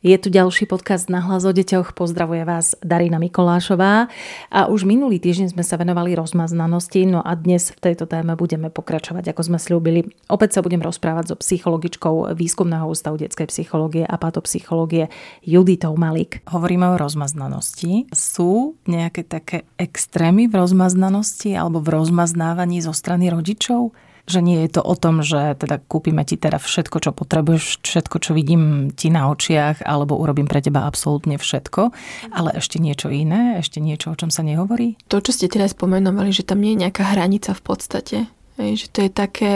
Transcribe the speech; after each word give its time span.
Je 0.00 0.16
tu 0.16 0.32
ďalší 0.32 0.64
podcast 0.64 1.12
na 1.12 1.20
hlas 1.20 1.44
o 1.44 1.52
deťoch. 1.52 1.92
Pozdravuje 1.92 2.48
vás 2.48 2.72
Darina 2.80 3.20
Mikolášová. 3.20 4.08
A 4.48 4.64
už 4.64 4.88
minulý 4.88 5.20
týždeň 5.20 5.52
sme 5.52 5.60
sa 5.60 5.76
venovali 5.76 6.16
rozmaznanosti, 6.16 7.04
no 7.04 7.20
a 7.20 7.36
dnes 7.36 7.68
v 7.68 7.92
tejto 7.92 8.08
téme 8.08 8.32
budeme 8.32 8.72
pokračovať, 8.72 9.28
ako 9.28 9.52
sme 9.52 9.58
slúbili. 9.60 10.08
Opäť 10.32 10.56
sa 10.56 10.64
budem 10.64 10.80
rozprávať 10.80 11.28
so 11.28 11.36
psychologičkou 11.36 12.32
Výskumného 12.32 12.88
ústavu 12.88 13.20
detskej 13.20 13.52
psychológie 13.52 14.08
a 14.08 14.16
patopsychológie 14.16 15.12
Juditou 15.44 15.92
Malik. 16.00 16.48
Hovoríme 16.48 16.96
o 16.96 16.96
rozmaznanosti. 16.96 18.08
Sú 18.16 18.80
nejaké 18.88 19.28
také 19.28 19.68
extrémy 19.76 20.48
v 20.48 20.64
rozmaznanosti 20.64 21.52
alebo 21.52 21.84
v 21.84 22.00
rozmaznávaní 22.00 22.80
zo 22.80 22.96
strany 22.96 23.28
rodičov? 23.28 23.92
Že 24.30 24.40
nie 24.40 24.62
je 24.64 24.78
to 24.78 24.82
o 24.86 24.94
tom, 24.94 25.20
že 25.26 25.58
teda 25.58 25.82
kúpime 25.82 26.22
ti 26.22 26.38
teda 26.38 26.62
všetko, 26.62 26.96
čo 27.02 27.10
potrebuješ, 27.10 27.82
všetko, 27.82 28.16
čo 28.22 28.30
vidím 28.32 28.94
ti 28.94 29.10
na 29.10 29.26
očiach, 29.28 29.82
alebo 29.82 30.14
urobím 30.16 30.46
pre 30.46 30.62
teba 30.62 30.86
absolútne 30.86 31.36
všetko, 31.36 31.90
ale 32.30 32.54
ešte 32.54 32.78
niečo 32.78 33.10
iné, 33.10 33.58
ešte 33.58 33.82
niečo, 33.82 34.14
o 34.14 34.18
čom 34.18 34.30
sa 34.30 34.46
nehovorí? 34.46 34.94
To, 35.10 35.18
čo 35.18 35.34
ste 35.34 35.50
teraz 35.50 35.74
spomenovali, 35.74 36.30
že 36.30 36.46
tam 36.46 36.62
nie 36.62 36.78
je 36.78 36.86
nejaká 36.86 37.10
hranica 37.10 37.52
v 37.52 37.62
podstate. 37.66 38.18
Že 38.60 38.86
to 38.92 38.98
je 39.08 39.10
také 39.10 39.54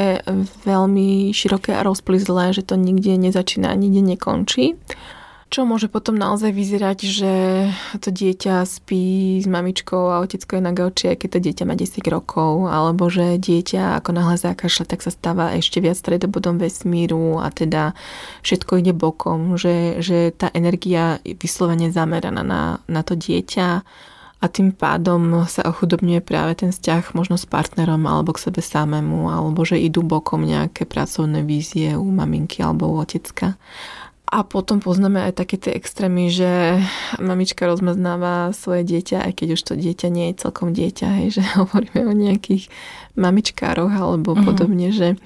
veľmi 0.64 1.28
široké 1.36 1.76
a 1.76 1.84
rozplizlé, 1.84 2.56
že 2.56 2.64
to 2.64 2.80
nikde 2.80 3.20
nezačína 3.20 3.76
nikde 3.76 4.00
nekončí 4.00 4.80
čo 5.54 5.62
môže 5.62 5.86
potom 5.86 6.18
naozaj 6.18 6.50
vyzerať, 6.50 6.98
že 7.06 7.32
to 8.02 8.10
dieťa 8.10 8.66
spí 8.66 9.38
s 9.38 9.46
mamičkou 9.46 10.10
a 10.10 10.18
otecko 10.18 10.58
je 10.58 10.62
na 10.66 10.74
gauči, 10.74 11.14
keď 11.14 11.28
to 11.30 11.44
dieťa 11.46 11.62
má 11.62 11.78
10 11.78 12.02
rokov, 12.10 12.66
alebo 12.66 13.06
že 13.06 13.38
dieťa 13.38 14.02
ako 14.02 14.18
náhle 14.18 14.34
zakašle, 14.34 14.82
tak 14.82 15.06
sa 15.06 15.14
stáva 15.14 15.54
ešte 15.54 15.78
viac 15.78 15.94
stredobodom 15.94 16.58
vesmíru 16.58 17.38
a 17.38 17.54
teda 17.54 17.94
všetko 18.42 18.82
ide 18.82 18.98
bokom, 18.98 19.54
že, 19.54 20.02
že 20.02 20.34
tá 20.34 20.50
energia 20.50 21.22
je 21.22 21.38
vyslovene 21.38 21.86
zameraná 21.94 22.42
na, 22.42 22.82
na 22.90 23.06
to 23.06 23.14
dieťa 23.14 23.86
a 24.42 24.50
tým 24.50 24.74
pádom 24.74 25.46
sa 25.46 25.70
ochudobňuje 25.70 26.18
práve 26.18 26.66
ten 26.66 26.74
vzťah 26.74 27.14
možno 27.14 27.38
s 27.38 27.46
partnerom 27.46 28.02
alebo 28.10 28.34
k 28.34 28.50
sebe 28.50 28.58
samému, 28.58 29.30
alebo 29.30 29.62
že 29.62 29.78
idú 29.78 30.02
bokom 30.02 30.42
nejaké 30.42 30.82
pracovné 30.82 31.46
vízie 31.46 31.94
u 31.94 32.10
maminky 32.10 32.58
alebo 32.58 32.90
u 32.90 32.98
otecka. 32.98 33.54
A 34.24 34.40
potom 34.40 34.80
poznáme 34.80 35.20
aj 35.30 35.36
také 35.36 35.60
tie 35.60 35.76
extrémy, 35.76 36.32
že 36.32 36.80
mamička 37.20 37.68
rozmaznáva 37.68 38.56
svoje 38.56 38.82
dieťa, 38.88 39.20
aj 39.20 39.32
keď 39.36 39.48
už 39.52 39.62
to 39.62 39.74
dieťa 39.76 40.08
nie 40.08 40.32
je 40.32 40.40
celkom 40.48 40.72
dieťa, 40.72 41.08
hej, 41.20 41.28
že 41.40 41.42
hovoríme 41.60 42.08
o 42.08 42.14
nejakých 42.16 42.72
mamičkároch 43.20 43.92
alebo 43.92 44.32
uh-huh. 44.32 44.48
podobne, 44.48 44.96
že, 44.96 45.20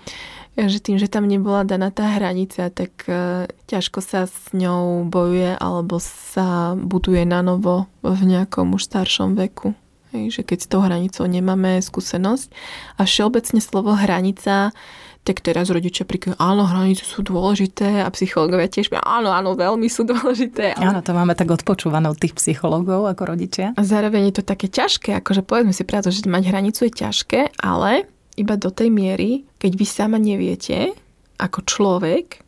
že 0.58 0.78
tým, 0.82 0.98
že 0.98 1.06
tam 1.06 1.30
nebola 1.30 1.62
daná 1.62 1.94
tá 1.94 2.10
hranica, 2.18 2.74
tak 2.74 2.90
uh, 3.06 3.46
ťažko 3.70 4.02
sa 4.02 4.26
s 4.26 4.50
ňou 4.50 5.06
bojuje 5.06 5.54
alebo 5.54 6.02
sa 6.02 6.74
buduje 6.74 7.22
na 7.22 7.40
novo 7.46 7.86
v 8.02 8.18
nejakom 8.26 8.74
už 8.74 8.82
staršom 8.82 9.38
veku. 9.38 9.78
Hej, 10.10 10.40
že 10.40 10.42
keď 10.42 10.58
s 10.64 10.70
tou 10.72 10.80
hranicou 10.80 11.28
nemáme 11.28 11.84
skúsenosť. 11.84 12.48
A 12.96 13.04
všeobecne 13.04 13.60
slovo 13.60 13.92
hranica 13.92 14.72
tak 15.24 15.44
teraz 15.44 15.68
rodičia 15.68 16.08
prikajú, 16.08 16.40
áno, 16.40 16.64
hranice 16.64 17.04
sú 17.04 17.20
dôležité 17.20 18.00
a 18.00 18.08
psychológovia 18.16 18.72
tiež, 18.72 18.88
áno, 18.96 19.28
áno, 19.28 19.52
veľmi 19.52 19.84
sú 19.90 20.08
dôležité. 20.08 20.72
Ale... 20.78 20.96
Áno, 20.96 21.00
to 21.04 21.12
máme 21.12 21.36
tak 21.36 21.52
odpočúvané 21.52 22.08
od 22.08 22.16
tých 22.16 22.32
psychológov 22.40 23.04
ako 23.04 23.36
rodičia. 23.36 23.76
A 23.76 23.82
zároveň 23.84 24.32
je 24.32 24.40
to 24.40 24.44
také 24.48 24.72
ťažké, 24.72 25.12
akože 25.20 25.44
povedzme 25.44 25.76
si 25.76 25.84
pravdu, 25.84 26.08
že 26.08 26.24
mať 26.24 26.48
hranicu 26.48 26.88
je 26.88 26.92
ťažké, 26.96 27.40
ale 27.60 28.08
iba 28.40 28.54
do 28.56 28.72
tej 28.72 28.88
miery, 28.88 29.44
keď 29.60 29.72
vy 29.76 29.86
sama 29.86 30.16
neviete, 30.16 30.96
ako 31.36 31.60
človek, 31.66 32.40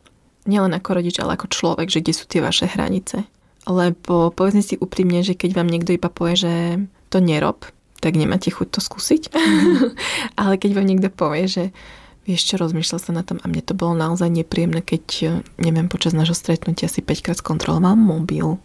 nielen 0.49 0.73
ako 0.73 0.89
rodič, 0.97 1.21
ale 1.21 1.37
ako 1.37 1.53
človek, 1.53 1.87
že 1.91 2.01
kde 2.01 2.13
sú 2.17 2.25
tie 2.25 2.41
vaše 2.41 2.65
hranice. 2.65 3.29
Lebo 3.69 4.33
povedzme 4.33 4.65
si 4.65 4.79
úprimne, 4.79 5.21
že 5.21 5.37
keď 5.37 5.53
vám 5.53 5.69
niekto 5.69 5.93
iba 5.93 6.09
povie, 6.09 6.33
že 6.33 6.53
to 7.13 7.21
nerob, 7.21 7.69
tak 8.01 8.17
nemáte 8.17 8.49
chuť 8.49 8.67
to 8.73 8.79
skúsiť. 8.81 9.29
ale 10.41 10.57
keď 10.57 10.71
vám 10.73 10.89
niekto 10.89 11.09
povie, 11.13 11.45
že 11.45 11.63
Čo, 12.37 12.61
rozmýšľal 12.61 12.99
sa 12.99 13.11
na 13.11 13.23
tom 13.25 13.41
a 13.41 13.49
mne 13.49 13.63
to 13.65 13.73
bolo 13.73 13.97
naozaj 13.97 14.29
nepríjemné, 14.29 14.85
keď, 14.85 15.05
e, 15.23 15.27
neviem, 15.59 15.91
počas 15.91 16.15
nášho 16.15 16.35
stretnutia 16.37 16.87
si 16.87 17.03
5 17.03 17.25
krát 17.25 17.37
skontroloval 17.39 17.97
mobil 17.97 18.61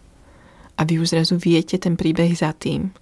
a 0.77 0.81
vy 0.85 1.01
už 1.01 1.17
zrazu 1.17 1.35
viete 1.41 1.75
ten 1.81 1.97
príbeh 1.97 2.31
za 2.37 2.53
tým. 2.53 2.93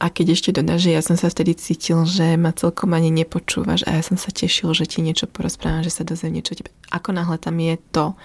A 0.00 0.08
keď 0.08 0.32
ešte 0.32 0.50
dodá, 0.56 0.80
že 0.80 0.96
ja 0.96 1.04
som 1.04 1.12
sa 1.12 1.28
vtedy 1.28 1.52
cítil, 1.60 2.08
že 2.08 2.40
ma 2.40 2.56
celkom 2.56 2.96
ani 2.96 3.12
nepočúvaš 3.12 3.84
a 3.84 4.00
ja 4.00 4.02
som 4.04 4.16
sa 4.16 4.32
tešil, 4.32 4.72
že 4.72 4.88
ti 4.88 5.04
niečo 5.04 5.28
porozprávam, 5.28 5.84
že 5.84 5.92
sa 5.92 6.08
dozviem 6.08 6.40
niečo 6.40 6.56
tebe. 6.56 6.72
Ako 6.88 7.12
náhle 7.12 7.36
tam 7.36 7.60
je 7.60 7.76
to, 7.92 8.16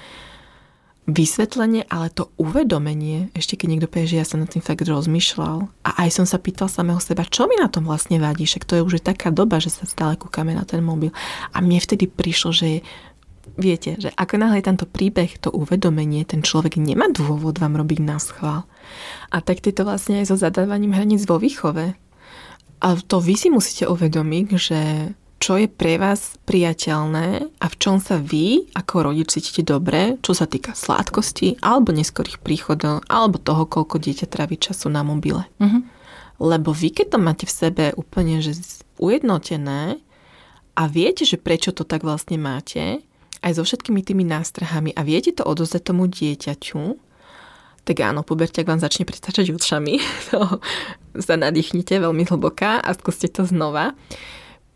vysvetlenie, 1.06 1.86
ale 1.86 2.10
to 2.10 2.34
uvedomenie, 2.42 3.30
ešte 3.38 3.62
keď 3.62 3.68
niekto 3.70 3.88
povie, 3.90 4.10
že 4.10 4.20
ja 4.22 4.26
som 4.26 4.42
na 4.42 4.50
tým 4.50 4.66
fakt 4.66 4.82
rozmýšľal 4.82 5.70
a 5.86 5.90
aj 6.02 6.10
som 6.10 6.26
sa 6.26 6.42
pýtal 6.42 6.66
samého 6.66 6.98
seba, 6.98 7.22
čo 7.22 7.46
mi 7.46 7.54
na 7.62 7.70
tom 7.70 7.86
vlastne 7.86 8.18
vadí, 8.18 8.50
však 8.50 8.66
to 8.66 8.82
je 8.82 8.86
už 8.86 9.06
taká 9.06 9.30
doba, 9.30 9.62
že 9.62 9.70
sa 9.70 9.86
stále 9.86 10.18
kúkame 10.18 10.58
na 10.58 10.66
ten 10.66 10.82
mobil. 10.82 11.14
A 11.54 11.62
mne 11.62 11.78
vtedy 11.78 12.10
prišlo, 12.10 12.50
že 12.58 12.82
viete, 13.54 14.02
že 14.02 14.10
ako 14.18 14.42
náhle 14.42 14.66
je 14.66 14.68
tento 14.74 14.86
príbeh, 14.90 15.38
to 15.38 15.54
uvedomenie, 15.54 16.26
ten 16.26 16.42
človek 16.42 16.82
nemá 16.82 17.06
dôvod 17.14 17.62
vám 17.62 17.78
robiť 17.78 18.00
na 18.02 18.18
schvál. 18.18 18.66
A 19.30 19.46
tak 19.46 19.62
to 19.62 19.86
vlastne 19.86 20.26
aj 20.26 20.34
so 20.34 20.36
zadávaním 20.42 20.98
hraníc 20.98 21.30
vo 21.30 21.38
výchove. 21.38 21.94
A 22.82 22.88
to 22.98 23.18
vy 23.22 23.38
si 23.38 23.54
musíte 23.54 23.86
uvedomiť, 23.86 24.48
že 24.58 24.80
čo 25.46 25.62
je 25.62 25.70
pre 25.70 26.02
vás 26.02 26.42
priateľné 26.50 27.54
a 27.62 27.66
v 27.70 27.76
čom 27.78 28.02
sa 28.02 28.18
vy 28.18 28.66
ako 28.74 29.14
rodič 29.14 29.38
cítite 29.38 29.62
dobre, 29.62 30.18
čo 30.26 30.34
sa 30.34 30.50
týka 30.50 30.74
sládkosti 30.74 31.62
alebo 31.62 31.94
neskorých 31.94 32.42
príchodov 32.42 33.06
alebo 33.06 33.38
toho, 33.38 33.70
koľko 33.70 34.02
dieťa 34.02 34.26
trávi 34.26 34.58
času 34.58 34.90
na 34.90 35.06
mobile. 35.06 35.46
Uh-huh. 35.62 35.86
Lebo 36.42 36.74
vy, 36.74 36.90
keď 36.90 37.14
to 37.14 37.20
máte 37.22 37.46
v 37.46 37.54
sebe 37.54 37.86
úplne 37.94 38.42
že 38.42 38.58
ujednotené 38.98 40.02
a 40.74 40.84
viete, 40.90 41.30
že 41.30 41.38
prečo 41.38 41.70
to 41.70 41.86
tak 41.86 42.02
vlastne 42.02 42.42
máte, 42.42 43.06
aj 43.46 43.52
so 43.54 43.62
všetkými 43.62 44.02
tými 44.02 44.26
nástrahami 44.26 44.98
a 44.98 45.06
viete 45.06 45.30
to 45.30 45.46
odozdať 45.46 45.94
tomu 45.94 46.10
dieťaťu, 46.10 46.98
tak 47.86 48.02
áno, 48.02 48.26
puberťak 48.26 48.66
vám 48.66 48.82
začne 48.82 49.06
pritačať 49.06 49.54
ušami. 49.54 50.02
To 50.34 51.22
sa 51.22 51.38
nadýchnite 51.38 52.02
veľmi 52.02 52.26
hlboká 52.26 52.82
a 52.82 52.90
skúste 52.98 53.30
to 53.30 53.46
znova 53.46 53.94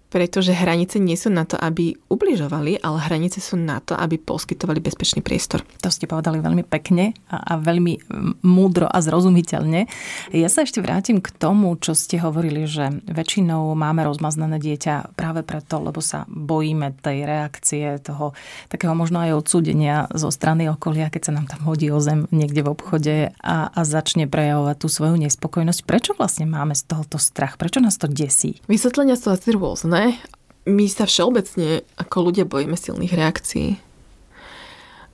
pretože 0.10 0.58
hranice 0.58 0.98
nie 0.98 1.14
sú 1.14 1.30
na 1.30 1.46
to, 1.46 1.56
aby 1.56 1.94
ubližovali, 2.10 2.82
ale 2.82 2.98
hranice 3.06 3.38
sú 3.38 3.56
na 3.56 3.78
to, 3.78 3.94
aby 3.94 4.18
poskytovali 4.18 4.82
bezpečný 4.82 5.22
priestor. 5.22 5.62
To 5.86 5.94
ste 5.94 6.10
povedali 6.10 6.42
veľmi 6.42 6.66
pekne 6.66 7.14
a, 7.30 7.54
a 7.56 7.62
veľmi 7.62 8.10
múdro 8.42 8.90
a 8.90 8.98
zrozumiteľne. 9.00 9.86
Ja 10.34 10.50
sa 10.50 10.66
ešte 10.66 10.82
vrátim 10.82 11.22
k 11.22 11.30
tomu, 11.30 11.78
čo 11.78 11.94
ste 11.94 12.18
hovorili, 12.18 12.66
že 12.66 12.90
väčšinou 13.06 13.78
máme 13.78 14.02
rozmaznané 14.10 14.58
dieťa 14.58 15.14
práve 15.14 15.46
preto, 15.46 15.78
lebo 15.78 16.02
sa 16.02 16.26
bojíme 16.26 16.98
tej 17.00 17.30
reakcie, 17.30 18.02
toho 18.02 18.34
takého 18.68 18.98
možno 18.98 19.22
aj 19.22 19.38
odsúdenia 19.46 20.10
zo 20.10 20.34
strany 20.34 20.66
okolia, 20.66 21.14
keď 21.14 21.30
sa 21.30 21.36
nám 21.38 21.46
tam 21.46 21.62
hodí 21.70 21.94
o 21.94 22.02
zem 22.02 22.26
niekde 22.34 22.66
v 22.66 22.72
obchode 22.74 23.16
a, 23.38 23.58
a 23.70 23.82
začne 23.86 24.26
prejavovať 24.26 24.76
tú 24.82 24.88
svoju 24.90 25.16
nespokojnosť. 25.22 25.86
Prečo 25.86 26.12
vlastne 26.18 26.50
máme 26.50 26.74
z 26.74 26.90
tohoto 26.90 27.22
strach? 27.22 27.62
Prečo 27.62 27.78
nás 27.78 28.02
to 28.02 28.10
desí? 28.10 28.58
Vysvetlenia 28.66 29.14
sú 29.14 29.30
asi 29.30 29.54
rôzne 29.54 29.99
sme, 30.00 30.16
my 30.64 30.86
sa 30.88 31.04
všeobecne 31.04 31.84
ako 32.00 32.32
ľudia 32.32 32.48
bojíme 32.48 32.80
silných 32.80 33.12
reakcií. 33.12 33.76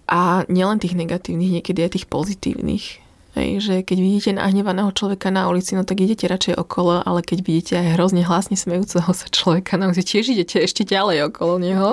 A 0.06 0.46
nielen 0.46 0.78
tých 0.78 0.94
negatívnych, 0.94 1.58
niekedy 1.58 1.82
aj 1.82 1.92
tých 1.98 2.06
pozitívnych. 2.06 3.02
Hej, 3.36 3.50
že 3.66 3.76
keď 3.82 3.98
vidíte 4.00 4.32
nahnevaného 4.38 4.94
človeka 4.94 5.34
na 5.34 5.50
ulici, 5.50 5.74
no 5.74 5.84
tak 5.84 6.06
idete 6.06 6.30
radšej 6.30 6.56
okolo, 6.62 7.02
ale 7.02 7.26
keď 7.26 7.38
vidíte 7.42 7.74
aj 7.82 7.98
hrozne 7.98 8.22
hlasne 8.24 8.56
smejúceho 8.56 9.10
sa 9.12 9.28
človeka 9.28 9.76
na 9.76 9.90
ulici, 9.90 10.06
tiež 10.06 10.38
idete 10.38 10.62
ešte 10.62 10.86
ďalej 10.86 11.34
okolo 11.34 11.58
neho. 11.60 11.90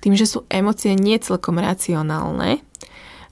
Tým, 0.00 0.16
že 0.16 0.26
sú 0.26 0.48
emócie 0.48 0.96
nie 0.96 1.20
celkom 1.20 1.60
racionálne 1.60 2.58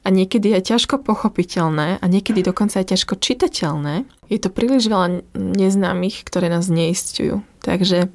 a 0.05 0.09
niekedy 0.13 0.55
aj 0.55 0.71
ťažko 0.71 1.03
pochopiteľné 1.03 1.99
a 1.99 2.05
niekedy 2.07 2.47
dokonca 2.47 2.79
aj 2.79 2.95
ťažko 2.95 3.19
čitateľné, 3.19 4.07
je 4.31 4.39
to 4.39 4.53
príliš 4.53 4.87
veľa 4.87 5.27
neznámych, 5.35 6.23
ktoré 6.23 6.47
nás 6.47 6.71
neistujú. 6.71 7.43
Takže 7.67 8.07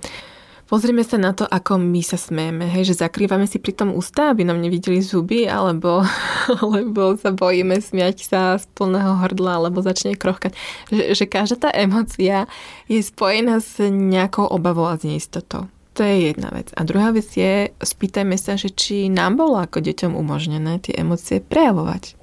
Pozrieme 0.65 1.05
sa 1.05 1.21
na 1.21 1.29
to, 1.29 1.45
ako 1.45 1.77
my 1.77 2.01
sa 2.01 2.17
smejeme, 2.17 2.65
hej, 2.65 2.89
že 2.89 3.05
zakrývame 3.05 3.45
si 3.45 3.61
pri 3.61 3.77
tom 3.77 3.93
ústa, 3.93 4.33
aby 4.33 4.41
nám 4.41 4.57
nevideli 4.57 4.97
zuby, 4.97 5.45
alebo, 5.45 6.01
alebo 6.61 7.13
sa 7.21 7.29
bojíme 7.29 7.77
smiať 7.77 8.25
sa 8.25 8.41
z 8.57 8.65
plného 8.73 9.21
hrdla, 9.21 9.61
alebo 9.61 9.85
začne 9.85 10.17
krochkať. 10.17 10.57
Že, 10.89 11.03
že 11.13 11.25
každá 11.29 11.69
tá 11.69 11.69
emócia 11.69 12.49
je 12.89 12.97
spojená 12.97 13.61
s 13.61 13.77
nejakou 13.77 14.49
obavou 14.49 14.89
a 14.89 14.97
s 14.97 15.05
neistotou. 15.05 15.69
To 15.95 16.01
je 16.01 16.33
jedna 16.33 16.49
vec. 16.49 16.73
A 16.73 16.81
druhá 16.81 17.13
vec 17.13 17.29
je, 17.29 17.69
spýtajme 17.69 18.35
sa, 18.35 18.57
že 18.57 18.73
či 18.73 19.05
nám 19.07 19.37
bolo 19.37 19.61
ako 19.61 19.85
deťom 19.85 20.17
umožnené 20.17 20.81
tie 20.81 20.97
emócie 20.97 21.45
prejavovať. 21.45 22.17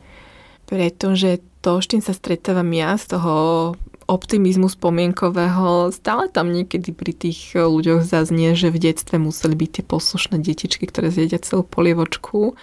Pretože 0.66 1.38
to, 1.62 1.78
s 1.78 1.86
čím 1.86 2.02
sa 2.02 2.10
stretávam 2.10 2.68
ja 2.74 2.98
z 2.98 3.16
toho 3.16 3.32
optimizmu 4.12 4.68
spomienkového 4.68 5.88
stále 5.96 6.28
tam 6.28 6.52
niekedy 6.52 6.92
pri 6.92 7.16
tých 7.16 7.56
ľuďoch 7.56 8.04
zaznie, 8.04 8.52
že 8.52 8.68
v 8.68 8.92
detstve 8.92 9.16
museli 9.16 9.56
byť 9.56 9.70
tie 9.80 9.84
poslušné 9.88 10.36
detičky, 10.44 10.84
ktoré 10.84 11.08
zjedia 11.08 11.40
celú 11.40 11.64
polievočku 11.64 12.54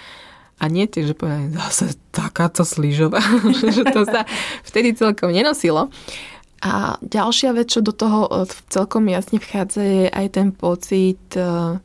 a 0.59 0.63
nie 0.67 0.85
tie, 0.85 1.07
že 1.07 1.15
povedali, 1.15 1.55
zase 1.55 1.95
takáto 2.11 2.67
slížová, 2.67 3.23
že 3.75 3.83
to 3.89 4.05
sa 4.05 4.27
vtedy 4.67 4.93
celkom 4.93 5.31
nenosilo. 5.31 5.87
A 6.59 6.99
ďalšia 6.99 7.55
vec, 7.55 7.71
čo 7.71 7.79
do 7.79 7.95
toho 7.95 8.27
e, 8.27 8.43
celkom 8.67 9.07
jasne 9.07 9.39
vchádza, 9.39 9.79
je 9.79 10.05
aj 10.11 10.27
ten 10.35 10.51
pocit, 10.51 11.23
e, 11.39 11.79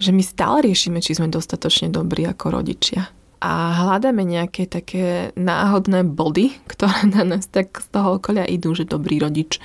že 0.00 0.10
my 0.16 0.24
stále 0.24 0.64
riešime, 0.64 1.04
či 1.04 1.20
sme 1.20 1.28
dostatočne 1.28 1.92
dobrí 1.92 2.24
ako 2.24 2.56
rodičia. 2.56 3.12
A 3.38 3.74
hľadáme 3.86 4.26
nejaké 4.26 4.66
také 4.66 5.30
náhodné 5.38 6.02
body, 6.02 6.54
ktoré 6.72 7.06
na 7.10 7.22
nás 7.22 7.46
tak 7.46 7.78
z 7.78 7.88
toho 7.90 8.18
okolia 8.18 8.46
idú, 8.46 8.74
že 8.74 8.88
dobrý 8.88 9.22
rodič 9.22 9.62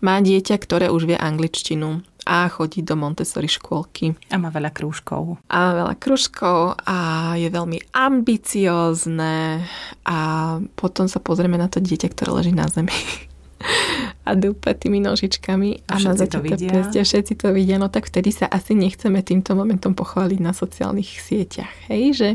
má 0.00 0.18
dieťa, 0.18 0.56
ktoré 0.56 0.86
už 0.88 1.12
vie 1.12 1.18
angličtinu, 1.18 2.00
a 2.22 2.46
chodí 2.46 2.86
do 2.86 2.94
Montessori 2.94 3.50
škôlky. 3.50 4.14
A 4.30 4.38
má 4.38 4.54
veľa 4.54 4.70
krúžkov. 4.70 5.42
A 5.50 5.56
má 5.58 5.72
veľa 5.74 5.94
krúžkov 5.98 6.78
a 6.86 6.98
je 7.34 7.50
veľmi 7.50 7.82
ambiciózne 7.90 9.66
a 10.06 10.18
potom 10.78 11.10
sa 11.10 11.18
pozrieme 11.18 11.58
na 11.58 11.66
to 11.66 11.82
dieťa, 11.82 12.08
ktoré 12.14 12.30
leží 12.30 12.54
na 12.54 12.70
zemi 12.70 12.94
a 14.28 14.38
dúpa 14.38 14.74
tými 14.78 15.02
nožičkami 15.02 15.90
a, 15.90 15.94
a 15.94 15.94
všetci 15.98 16.26
to 16.30 16.38
vidia. 16.42 16.70
a 16.78 17.02
všetci 17.02 17.34
to 17.42 17.48
vidia, 17.50 17.76
no 17.78 17.90
tak 17.90 18.06
vtedy 18.06 18.30
sa 18.30 18.46
asi 18.46 18.78
nechceme 18.78 19.18
týmto 19.26 19.58
momentom 19.58 19.98
pochváliť 19.98 20.38
na 20.38 20.54
sociálnych 20.54 21.18
sieťach. 21.18 21.90
Hej, 21.90 22.02
že, 22.14 22.28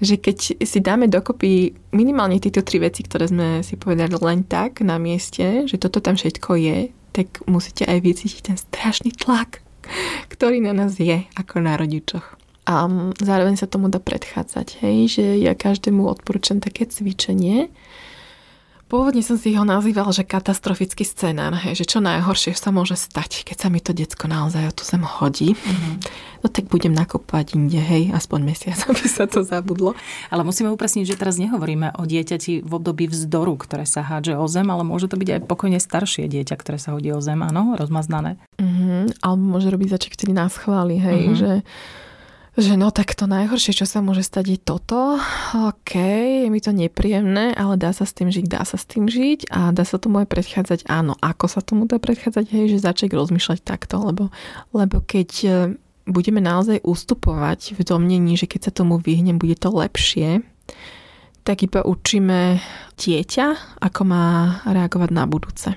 že 0.00 0.20
keď 0.20 0.60
si 0.60 0.78
dáme 0.84 1.08
dokopy 1.08 1.72
minimálne 1.96 2.36
tieto 2.36 2.60
tri 2.60 2.80
veci, 2.80 3.00
ktoré 3.04 3.32
sme 3.32 3.64
si 3.64 3.80
povedali 3.80 4.12
len 4.20 4.44
tak 4.44 4.84
na 4.84 5.00
mieste, 5.00 5.64
že 5.64 5.80
toto 5.80 6.04
tam 6.04 6.20
všetko 6.20 6.50
je, 6.60 6.78
tak 7.16 7.40
musíte 7.48 7.88
aj 7.88 7.98
vycítiť 8.04 8.40
ten 8.44 8.56
strašný 8.60 9.16
tlak, 9.16 9.64
ktorý 10.28 10.60
na 10.60 10.76
nás 10.76 11.00
je 11.00 11.24
ako 11.32 11.64
na 11.64 11.80
rodičoch. 11.80 12.36
A 12.66 12.90
zároveň 13.22 13.54
sa 13.54 13.70
tomu 13.70 13.86
dá 13.86 14.02
predchádzať, 14.02 14.82
hej, 14.82 14.98
že 15.06 15.24
ja 15.38 15.54
každému 15.54 16.02
odporúčam 16.02 16.58
také 16.58 16.84
cvičenie, 16.90 17.70
Pôvodne 18.86 19.18
som 19.18 19.34
si 19.34 19.50
ho 19.58 19.66
nazýval, 19.66 20.06
že 20.14 20.22
katastrofický 20.22 21.02
scenár, 21.02 21.58
hej, 21.58 21.82
že 21.82 21.90
čo 21.90 21.98
najhoršie 21.98 22.54
sa 22.54 22.70
môže 22.70 22.94
stať, 22.94 23.42
keď 23.42 23.66
sa 23.66 23.68
mi 23.68 23.82
to 23.82 23.90
decko 23.90 24.30
naozaj 24.30 24.62
o 24.62 24.70
tú 24.70 24.86
zem 24.86 25.02
hodí. 25.02 25.58
Mm-hmm. 25.58 25.94
No 26.42 26.46
tak 26.46 26.70
budem 26.70 26.94
nakopať 26.94 27.58
inde, 27.58 27.82
hej, 27.82 28.14
aspoň 28.14 28.46
mesiac, 28.46 28.78
aby 28.90 29.10
sa 29.10 29.26
to 29.26 29.42
zabudlo. 29.42 29.98
Ale 30.30 30.46
musíme 30.46 30.70
upresniť, 30.70 31.02
že 31.02 31.18
teraz 31.18 31.34
nehovoríme 31.34 31.98
o 31.98 32.06
dieťati 32.06 32.62
v 32.62 32.72
období 32.78 33.10
vzdoru, 33.10 33.58
ktoré 33.58 33.90
sa 33.90 34.06
hádže 34.06 34.38
o 34.38 34.46
zem, 34.46 34.70
ale 34.70 34.86
môže 34.86 35.10
to 35.10 35.18
byť 35.18 35.28
aj 35.34 35.40
pokojne 35.50 35.82
staršie 35.82 36.30
dieťa, 36.30 36.54
ktoré 36.54 36.78
sa 36.78 36.94
hodí 36.94 37.10
o 37.10 37.18
zem, 37.18 37.42
áno, 37.42 37.74
rozmaznané. 37.74 38.38
Mm-hmm. 38.62 39.18
Alebo 39.18 39.42
môže 39.42 39.66
robiť 39.66 39.98
začek, 39.98 40.14
ktorý 40.14 40.30
nás 40.30 40.54
chváli, 40.54 41.02
hej, 41.02 41.20
mm-hmm. 41.26 41.40
že 41.42 41.50
že 42.56 42.72
no 42.80 42.88
tak 42.88 43.12
to 43.12 43.28
najhoršie, 43.28 43.76
čo 43.76 43.84
sa 43.84 44.00
môže 44.00 44.24
stať 44.24 44.56
je 44.56 44.58
toto. 44.58 45.20
OK, 45.52 45.92
je 46.44 46.48
mi 46.48 46.60
to 46.64 46.72
nepríjemné, 46.72 47.52
ale 47.52 47.76
dá 47.76 47.92
sa 47.92 48.08
s 48.08 48.16
tým 48.16 48.32
žiť, 48.32 48.48
dá 48.48 48.64
sa 48.64 48.80
s 48.80 48.88
tým 48.88 49.12
žiť 49.12 49.52
a 49.52 49.76
dá 49.76 49.84
sa 49.84 50.00
tomu 50.00 50.24
aj 50.24 50.28
predchádzať. 50.32 50.88
Áno, 50.88 51.20
ako 51.20 51.52
sa 51.52 51.60
tomu 51.60 51.84
dá 51.84 52.00
predchádzať, 52.00 52.48
hej, 52.48 52.72
že 52.72 52.84
začať 52.88 53.12
rozmýšľať 53.12 53.60
takto, 53.60 54.00
lebo, 54.00 54.32
lebo 54.72 55.04
keď 55.04 55.30
e, 55.44 55.48
budeme 56.08 56.40
naozaj 56.40 56.80
ustupovať 56.80 57.76
v 57.76 57.80
domnení, 57.84 58.40
že 58.40 58.48
keď 58.48 58.72
sa 58.72 58.72
tomu 58.72 58.96
vyhnem, 59.04 59.36
bude 59.36 59.60
to 59.60 59.68
lepšie, 59.68 60.40
tak 61.44 61.60
iba 61.60 61.84
učíme 61.84 62.58
dieťa, 62.96 63.78
ako 63.84 64.00
má 64.02 64.58
reagovať 64.64 65.10
na 65.12 65.28
budúce. 65.28 65.76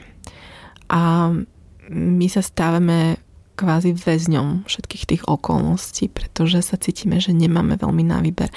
A 0.89 1.29
my 1.91 2.27
sa 2.31 2.41
stávame 2.41 3.28
kvázi 3.59 3.91
väzňom 3.91 4.63
všetkých 4.63 5.03
tých 5.03 5.23
okolností, 5.27 6.07
pretože 6.07 6.63
sa 6.63 6.79
cítime, 6.79 7.19
že 7.19 7.35
nemáme 7.35 7.75
veľmi 7.75 8.03
na 8.07 8.23
výber. 8.23 8.47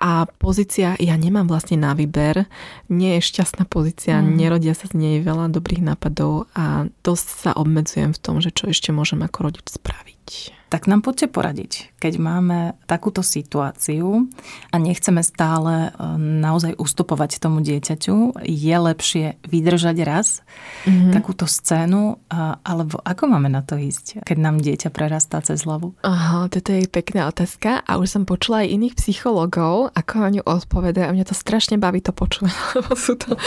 A 0.00 0.24
pozícia, 0.24 0.96
ja 0.96 1.14
nemám 1.20 1.44
vlastne 1.44 1.76
na 1.76 1.92
výber, 1.92 2.48
nie 2.88 3.20
je 3.20 3.28
šťastná 3.28 3.68
pozícia, 3.68 4.24
mm. 4.24 4.32
nerodia 4.32 4.72
sa 4.72 4.88
z 4.88 4.96
nej 4.96 5.16
veľa 5.20 5.52
dobrých 5.52 5.84
nápadov 5.84 6.48
a 6.56 6.88
dosť 7.04 7.28
sa 7.28 7.50
obmedzujem 7.52 8.16
v 8.16 8.22
tom, 8.24 8.40
že 8.40 8.48
čo 8.48 8.72
ešte 8.72 8.88
môžem 8.88 9.20
ako 9.20 9.52
rodič 9.52 9.68
spraviť. 9.68 10.57
Tak 10.68 10.84
nám 10.84 11.00
poďte 11.00 11.32
poradiť, 11.32 11.96
keď 11.96 12.20
máme 12.20 12.76
takúto 12.84 13.24
situáciu 13.24 14.28
a 14.68 14.76
nechceme 14.76 15.24
stále 15.24 15.88
e, 15.88 15.90
naozaj 16.20 16.76
ustupovať 16.76 17.40
tomu 17.40 17.64
dieťaťu, 17.64 18.44
je 18.44 18.76
lepšie 18.76 19.40
vydržať 19.48 19.96
raz 20.04 20.44
mm-hmm. 20.84 21.16
takúto 21.16 21.48
scénu, 21.48 22.20
alebo 22.62 23.00
ako 23.00 23.32
máme 23.32 23.48
na 23.48 23.64
to 23.64 23.80
ísť, 23.80 24.28
keď 24.28 24.36
nám 24.36 24.60
dieťa 24.60 24.92
prerastá 24.92 25.40
cez 25.40 25.64
hlavu? 25.64 25.96
Aha, 26.04 26.52
toto 26.52 26.76
je 26.76 26.84
pekná 26.84 27.32
otázka 27.32 27.80
a 27.80 27.96
už 27.96 28.20
som 28.20 28.22
počula 28.28 28.68
aj 28.68 28.72
iných 28.76 28.94
psychologov, 29.00 29.88
ako 29.96 30.12
na 30.20 30.28
ňu 30.36 30.42
odpovedajú 30.44 31.08
a 31.08 31.14
mňa 31.16 31.26
to 31.32 31.36
strašne 31.36 31.80
baví 31.80 32.04
to 32.04 32.12
počúvať, 32.12 32.52
lebo 32.76 32.92
sú 32.92 33.16
to 33.16 33.40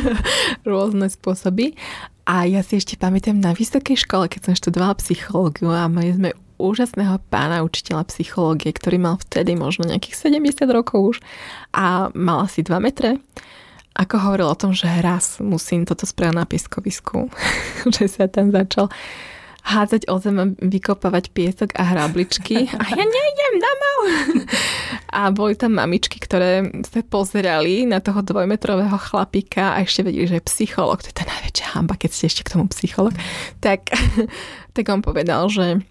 rôzne 0.68 1.08
spôsoby. 1.08 1.72
A 2.28 2.44
ja 2.44 2.60
si 2.60 2.76
ešte 2.76 3.00
pamätám 3.00 3.40
na 3.40 3.56
vysokej 3.56 4.04
škole, 4.04 4.28
keď 4.28 4.52
som 4.52 4.54
študovala 4.54 5.00
psychológiu 5.00 5.72
a 5.72 5.88
mali 5.88 6.12
sme 6.12 6.36
úžasného 6.58 7.22
pána 7.30 7.62
učiteľa 7.62 8.10
psychológie, 8.10 8.74
ktorý 8.74 8.98
mal 8.98 9.16
vtedy 9.22 9.54
možno 9.54 9.86
nejakých 9.86 10.28
70 10.28 10.66
rokov 10.68 10.98
už 11.14 11.16
a 11.72 12.10
mal 12.12 12.44
asi 12.44 12.66
2 12.66 12.74
metre. 12.82 13.22
Ako 13.98 14.14
hovoril 14.18 14.46
o 14.46 14.58
tom, 14.58 14.70
že 14.74 14.86
raz 15.02 15.42
musím 15.42 15.82
toto 15.82 16.06
spraviť 16.06 16.34
na 16.34 16.46
pieskovisku, 16.46 17.30
že 17.94 18.06
sa 18.06 18.30
tam 18.30 18.50
začal 18.50 18.90
hádzať 19.68 20.08
o 20.08 20.16
zem, 20.16 20.56
vykopávať 20.56 21.28
piesok 21.36 21.76
a 21.76 21.82
hrabličky 21.84 22.72
a 22.72 22.84
ja 22.88 23.04
nejdem 23.04 23.54
domov. 23.60 23.98
A 25.12 25.28
boli 25.28 25.58
tam 25.60 25.76
mamičky, 25.76 26.16
ktoré 26.20 26.64
sa 26.88 27.04
pozerali 27.04 27.84
na 27.84 28.00
toho 28.00 28.24
dvojmetrového 28.24 28.96
chlapíka 28.96 29.76
a 29.76 29.84
ešte 29.84 30.08
vedeli, 30.08 30.24
že 30.24 30.40
je 30.40 30.48
psycholog. 30.48 31.04
To 31.04 31.10
je 31.12 31.16
tá 31.16 31.28
najväčšia 31.28 31.76
hamba, 31.76 32.00
keď 32.00 32.10
ste 32.12 32.24
ešte 32.32 32.42
k 32.48 32.52
tomu 32.56 32.64
psycholog. 32.72 33.12
Tak, 33.60 33.92
tak 34.76 34.84
on 34.88 35.04
povedal, 35.04 35.52
že 35.52 35.84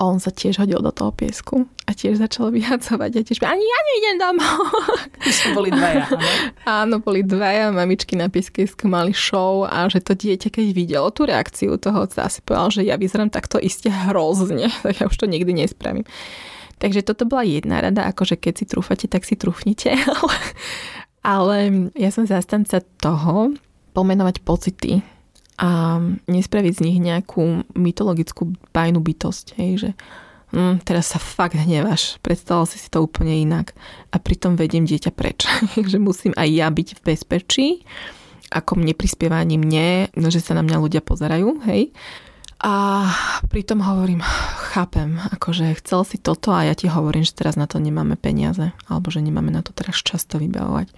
a 0.00 0.08
on 0.08 0.16
sa 0.16 0.32
tiež 0.32 0.56
hodil 0.64 0.80
do 0.80 0.88
toho 0.88 1.12
piesku 1.12 1.68
a 1.84 1.92
tiež 1.92 2.16
začal 2.16 2.48
vyhacovať 2.48 3.10
a 3.12 3.20
tiež 3.20 3.44
ani 3.44 3.60
ja 3.60 3.78
nejdem 3.84 4.16
domov. 4.16 4.64
boli 5.52 5.68
dvaja, 5.68 6.08
áno? 6.08 6.28
Áno, 6.80 6.94
boli 7.04 7.20
dvaja, 7.20 7.68
mamičky 7.68 8.16
na 8.16 8.32
pieskisku 8.32 8.88
mali 8.88 9.12
show 9.12 9.68
a 9.68 9.92
že 9.92 10.00
to 10.00 10.16
dieťa, 10.16 10.48
keď 10.48 10.66
videlo 10.72 11.12
tú 11.12 11.28
reakciu 11.28 11.76
toho 11.76 12.08
otca, 12.08 12.32
si 12.32 12.40
povedal, 12.40 12.80
že 12.80 12.82
ja 12.88 12.96
vyzerám 12.96 13.28
takto 13.28 13.60
iste 13.60 13.92
hrozne, 13.92 14.72
tak 14.84 15.04
ja 15.04 15.04
už 15.04 15.20
to 15.20 15.28
nikdy 15.28 15.52
nespravím. 15.52 16.08
Takže 16.80 17.04
toto 17.04 17.28
bola 17.28 17.44
jedna 17.44 17.84
rada, 17.84 18.08
akože 18.08 18.40
keď 18.40 18.54
si 18.56 18.64
trúfate, 18.64 19.04
tak 19.04 19.28
si 19.28 19.36
trúfnite, 19.36 19.92
ale, 20.16 20.36
ale 21.20 21.56
ja 21.92 22.08
som 22.08 22.24
zastanca 22.24 22.80
toho 22.80 23.52
pomenovať 23.92 24.40
pocity 24.40 25.04
a 25.60 26.00
nespraviť 26.24 26.72
z 26.72 26.84
nich 26.88 26.98
nejakú 27.04 27.68
mytologickú 27.76 28.56
bajnú 28.72 29.04
bytosť, 29.04 29.46
hej, 29.60 29.72
že 29.76 29.90
hm, 30.56 30.80
teraz 30.88 31.12
sa 31.12 31.20
fakt 31.20 31.52
hnevaš, 31.52 32.16
predstavoval 32.24 32.64
si 32.64 32.80
si 32.80 32.88
to 32.88 33.04
úplne 33.04 33.36
inak 33.36 33.76
a 34.08 34.16
pritom 34.16 34.56
vediem 34.56 34.88
dieťa 34.88 35.12
preč, 35.12 35.44
že 35.92 36.00
musím 36.00 36.32
aj 36.32 36.48
ja 36.48 36.68
byť 36.72 36.88
v 36.96 37.00
bezpečí, 37.04 37.66
ako 38.48 38.80
mne 38.80 38.96
prispieva 38.96 39.36
ani 39.36 39.60
mne, 39.60 40.08
no, 40.16 40.32
že 40.32 40.40
sa 40.40 40.56
na 40.56 40.64
mňa 40.64 40.76
ľudia 40.80 41.02
pozerajú, 41.04 41.60
hej. 41.68 41.92
A 42.60 43.08
pritom 43.48 43.80
hovorím, 43.80 44.20
chápem, 44.76 45.16
akože 45.32 45.80
chcel 45.80 46.04
si 46.04 46.20
toto 46.20 46.52
a 46.52 46.68
ja 46.68 46.76
ti 46.76 46.92
hovorím, 46.92 47.24
že 47.24 47.32
teraz 47.32 47.56
na 47.56 47.64
to 47.64 47.80
nemáme 47.80 48.20
peniaze, 48.20 48.76
alebo 48.84 49.08
že 49.08 49.24
nemáme 49.24 49.48
na 49.48 49.64
to 49.64 49.72
teraz 49.72 49.96
často 50.04 50.36
vybavovať. 50.36 50.92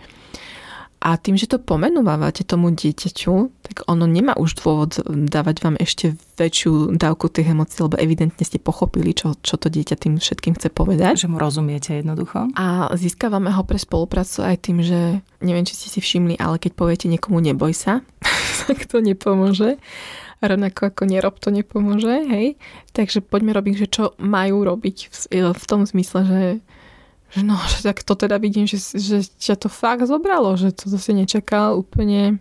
A 1.03 1.19
tým, 1.19 1.35
že 1.35 1.51
to 1.51 1.59
pomenúvate 1.59 2.47
tomu 2.47 2.71
dieťaťu, 2.71 3.35
tak 3.67 3.83
ono 3.91 4.07
nemá 4.07 4.39
už 4.39 4.63
dôvod 4.63 5.03
dávať 5.11 5.57
vám 5.59 5.75
ešte 5.83 6.15
väčšiu 6.39 6.95
dávku 6.95 7.27
tých 7.27 7.51
emócií, 7.51 7.83
lebo 7.83 7.99
evidentne 7.99 8.47
ste 8.47 8.63
pochopili, 8.63 9.11
čo, 9.11 9.35
čo 9.43 9.59
to 9.59 9.67
dieťa 9.67 9.99
tým 9.99 10.23
všetkým 10.23 10.55
chce 10.55 10.71
povedať. 10.71 11.27
Že 11.27 11.35
mu 11.35 11.43
rozumiete 11.43 11.99
jednoducho. 11.99 12.55
A 12.55 12.87
získavame 12.95 13.51
ho 13.51 13.67
pre 13.67 13.83
spoluprácu 13.83 14.47
aj 14.47 14.57
tým, 14.63 14.79
že 14.79 15.19
neviem, 15.43 15.67
či 15.67 15.75
ste 15.75 15.89
si 15.91 15.99
všimli, 15.99 16.39
ale 16.39 16.63
keď 16.63 16.79
poviete 16.79 17.11
niekomu 17.11 17.43
neboj 17.43 17.75
sa, 17.75 18.07
tak 18.71 18.87
to 18.87 19.03
nepomôže. 19.03 19.83
Rovnako 20.39 20.95
ako 20.95 21.03
nerob 21.07 21.39
to 21.43 21.51
nepomôže, 21.51 22.31
hej. 22.31 22.55
Takže 22.95 23.27
poďme 23.27 23.59
robiť, 23.59 23.75
že 23.75 23.87
čo 23.91 24.05
majú 24.23 24.63
robiť 24.63 24.97
v, 25.11 25.51
v 25.51 25.65
tom 25.67 25.83
zmysle, 25.83 26.21
že 26.27 26.41
že 27.33 27.41
no, 27.41 27.57
že 27.69 27.81
tak 27.81 28.05
to 28.05 28.13
teda 28.13 28.37
vidím, 28.37 28.69
že, 28.69 28.77
že 28.79 29.25
ťa 29.41 29.57
to 29.57 29.69
fakt 29.73 30.05
zobralo, 30.05 30.57
že 30.61 30.73
to 30.77 30.93
si 31.01 31.13
nečakal 31.17 31.81
úplne 31.81 32.39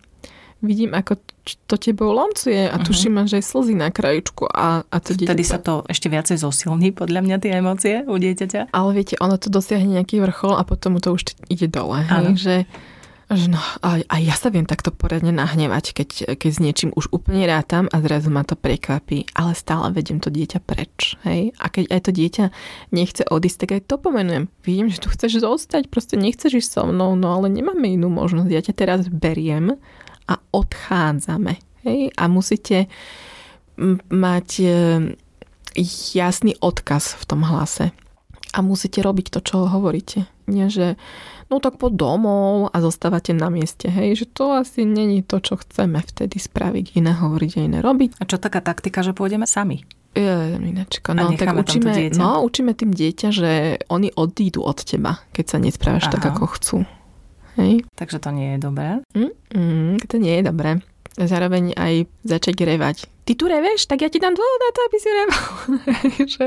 vidím, 0.62 0.93
ako 0.93 1.17
to 1.65 1.75
tebou 1.75 2.13
lomcuje 2.13 2.69
a 2.69 2.77
uh-huh. 2.77 2.86
tuším, 2.86 3.25
že 3.25 3.41
aj 3.41 3.45
slzy 3.50 3.74
na 3.74 3.89
krajičku. 3.89 4.45
A, 4.45 4.86
a 4.86 4.98
to 5.01 5.17
Vtedy 5.17 5.41
sa 5.41 5.57
to 5.57 5.81
ešte 5.89 6.05
viacej 6.05 6.38
zosilní, 6.38 6.93
podľa 6.93 7.25
mňa, 7.25 7.36
tie 7.41 7.51
emócie 7.57 8.05
u 8.05 8.15
dieťaťa. 8.15 8.69
Ale 8.69 8.89
viete, 8.93 9.17
ono 9.17 9.41
to 9.41 9.50
dosiahne 9.50 9.98
nejaký 9.98 10.21
vrchol 10.21 10.53
a 10.53 10.63
potom 10.63 10.95
mu 10.95 11.00
to 11.01 11.17
už 11.17 11.33
ide 11.50 11.65
dole. 11.65 12.05
Hej? 12.05 12.38
Že 12.38 12.55
no, 13.31 13.63
a, 13.79 14.03
ja 14.19 14.35
sa 14.35 14.51
viem 14.51 14.67
takto 14.67 14.91
poriadne 14.91 15.31
nahnevať, 15.31 15.95
keď, 15.95 16.09
keď 16.35 16.51
s 16.51 16.59
niečím 16.59 16.91
už 16.91 17.15
úplne 17.15 17.47
rátam 17.47 17.88
a 17.88 18.03
zrazu 18.03 18.27
ma 18.27 18.43
to 18.43 18.59
prekvapí, 18.59 19.23
ale 19.31 19.55
stále 19.55 19.95
vedem 19.95 20.19
to 20.19 20.27
dieťa 20.27 20.59
preč. 20.59 21.15
Hej? 21.23 21.55
A 21.55 21.71
keď 21.71 21.95
aj 21.95 22.01
to 22.03 22.11
dieťa 22.11 22.45
nechce 22.91 23.23
odísť, 23.23 23.57
tak 23.63 23.69
aj 23.79 23.81
to 23.88 23.95
pomenujem. 23.95 24.51
Vidím, 24.67 24.91
že 24.91 25.00
tu 25.00 25.07
chceš 25.07 25.39
zostať, 25.39 25.88
proste 25.88 26.19
nechceš 26.19 26.59
ísť 26.59 26.71
so 26.75 26.83
mnou, 26.91 27.15
no 27.15 27.31
ale 27.31 27.47
nemáme 27.47 27.95
inú 27.95 28.11
možnosť. 28.11 28.51
Ja 28.51 28.61
ťa 28.67 28.75
teraz 28.75 29.07
beriem 29.07 29.79
a 30.27 30.33
odchádzame. 30.51 31.55
Hej? 31.88 32.11
A 32.19 32.27
musíte 32.27 32.91
mať 34.11 34.50
e, 34.59 34.67
jasný 36.13 36.59
odkaz 36.59 37.15
v 37.15 37.23
tom 37.23 37.47
hlase. 37.47 37.95
A 38.51 38.60
musíte 38.60 39.00
robiť 39.00 39.31
to, 39.31 39.39
čo 39.39 39.55
hovoríte. 39.67 40.27
Nie, 40.51 40.67
že 40.67 41.00
no 41.48 41.63
tak 41.63 41.79
po 41.79 41.88
domov 41.88 42.72
a 42.75 42.77
zostávate 42.84 43.31
na 43.31 43.48
mieste, 43.48 43.88
hej, 43.88 44.24
že 44.24 44.25
to 44.27 44.60
asi 44.60 44.84
není 44.84 45.24
to, 45.24 45.39
čo 45.39 45.55
chceme 45.60 46.03
vtedy 46.03 46.36
spraviť, 46.36 47.00
iné 47.00 47.15
hovoriť 47.15 47.51
a 47.55 47.62
iné 47.63 47.79
robiť. 47.79 48.20
A 48.20 48.27
čo 48.27 48.36
taká 48.36 48.60
taktika, 48.60 49.03
že 49.03 49.15
pôjdeme 49.15 49.48
sami? 49.48 49.88
Je, 50.12 50.60
minačka, 50.60 51.15
no 51.15 51.31
tak 51.39 51.55
učíme, 51.55 52.12
no, 52.20 52.43
učíme 52.43 52.75
tým 52.75 52.91
dieťa, 52.91 53.27
že 53.31 53.51
oni 53.88 54.12
odídu 54.12 54.60
od 54.60 54.84
teba, 54.84 55.24
keď 55.31 55.46
sa 55.48 55.58
nesprávaš 55.63 56.12
Aha. 56.12 56.13
tak, 56.20 56.24
ako 56.36 56.43
chcú. 56.60 56.77
Hej? 57.55 57.88
Takže 57.96 58.20
to 58.20 58.36
nie 58.36 58.55
je 58.55 58.60
dobré? 58.60 59.00
Mm, 59.15 59.31
mm, 59.55 59.96
to 60.12 60.15
nie 60.20 60.36
je 60.39 60.43
dobré 60.43 60.84
zároveň 61.17 61.75
aj 61.75 62.08
začať 62.24 62.55
revať. 62.63 62.98
Ty 63.31 63.39
tu 63.39 63.47
reveš, 63.47 63.88
tak 63.88 64.03
ja 64.03 64.11
ti 64.11 64.19
dám 64.19 64.35
dôvod 64.35 64.59
na 64.59 64.71
to, 64.75 64.79
aby 64.83 64.97
si 65.00 65.07
reval. 65.07 65.47
že 66.35 66.45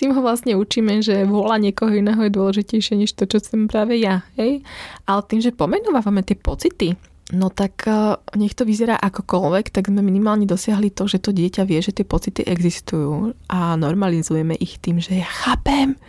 tým 0.00 0.16
ho 0.16 0.24
vlastne 0.24 0.56
učíme, 0.56 1.04
že 1.04 1.28
vôľa 1.28 1.60
niekoho 1.60 1.92
iného 1.92 2.16
je 2.24 2.32
dôležitejšie 2.32 3.04
než 3.04 3.12
to, 3.12 3.28
čo 3.28 3.36
som 3.36 3.68
práve 3.68 4.00
ja. 4.00 4.24
Hej? 4.40 4.64
Ale 5.04 5.20
tým, 5.28 5.44
že 5.44 5.52
pomenúvame 5.52 6.24
tie 6.24 6.32
pocity, 6.32 6.96
no 7.36 7.52
tak 7.52 7.84
uh, 7.84 8.16
nech 8.32 8.56
to 8.56 8.64
vyzerá 8.64 8.96
akokoľvek, 8.96 9.76
tak 9.76 9.92
sme 9.92 10.00
minimálne 10.00 10.48
dosiahli 10.48 10.88
to, 10.88 11.04
že 11.04 11.20
to 11.20 11.36
dieťa 11.36 11.68
vie, 11.68 11.84
že 11.84 11.92
tie 11.92 12.08
pocity 12.08 12.48
existujú 12.48 13.36
a 13.52 13.76
normalizujeme 13.76 14.56
ich 14.56 14.80
tým, 14.80 14.96
že 14.96 15.20
ja 15.20 15.28
chápem, 15.28 16.00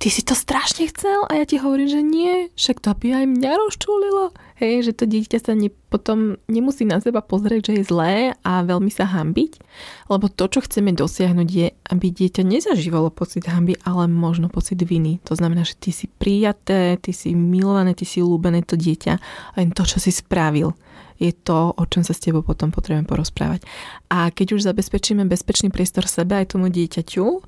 ty 0.00 0.08
si 0.08 0.24
to 0.24 0.32
strašne 0.32 0.88
chcel 0.88 1.28
a 1.28 1.36
ja 1.36 1.44
ti 1.44 1.60
hovorím, 1.60 1.88
že 1.92 2.00
nie, 2.00 2.34
však 2.56 2.80
to 2.80 2.96
by 2.96 3.20
aj 3.20 3.24
mňa 3.36 3.52
rozčulilo. 3.52 4.32
Hej, 4.56 4.88
že 4.88 4.92
to 4.96 5.04
dieťa 5.04 5.38
sa 5.40 5.52
ne, 5.52 5.68
potom 5.92 6.40
nemusí 6.48 6.88
na 6.88 7.00
seba 7.00 7.20
pozrieť, 7.20 7.68
že 7.68 7.72
je 7.80 7.88
zlé 7.88 8.14
a 8.40 8.64
veľmi 8.64 8.88
sa 8.88 9.08
hambiť, 9.08 9.60
lebo 10.08 10.28
to, 10.32 10.48
čo 10.48 10.64
chceme 10.64 10.92
dosiahnuť 10.96 11.48
je, 11.48 11.68
aby 11.92 12.06
dieťa 12.12 12.44
nezažívalo 12.44 13.12
pocit 13.12 13.44
hamby, 13.44 13.76
ale 13.84 14.08
možno 14.08 14.48
pocit 14.48 14.80
viny. 14.80 15.20
To 15.28 15.36
znamená, 15.36 15.64
že 15.64 15.76
ty 15.76 15.92
si 15.92 16.08
prijaté, 16.08 16.96
ty 17.00 17.12
si 17.12 17.36
milované, 17.36 17.92
ty 17.92 18.08
si 18.08 18.24
ľúbené 18.24 18.64
to 18.64 18.80
dieťa 18.80 19.12
a 19.16 19.54
len 19.60 19.72
to, 19.72 19.84
čo 19.84 20.00
si 20.00 20.12
spravil 20.12 20.72
je 21.20 21.36
to, 21.36 21.76
o 21.76 21.84
čom 21.84 22.00
sa 22.00 22.16
s 22.16 22.24
tebou 22.24 22.40
potom 22.40 22.72
potrebujem 22.72 23.04
porozprávať. 23.04 23.68
A 24.08 24.32
keď 24.32 24.56
už 24.56 24.64
zabezpečíme 24.64 25.28
bezpečný 25.28 25.68
priestor 25.68 26.08
sebe 26.08 26.40
aj 26.40 26.56
tomu 26.56 26.72
dieťaťu, 26.72 27.44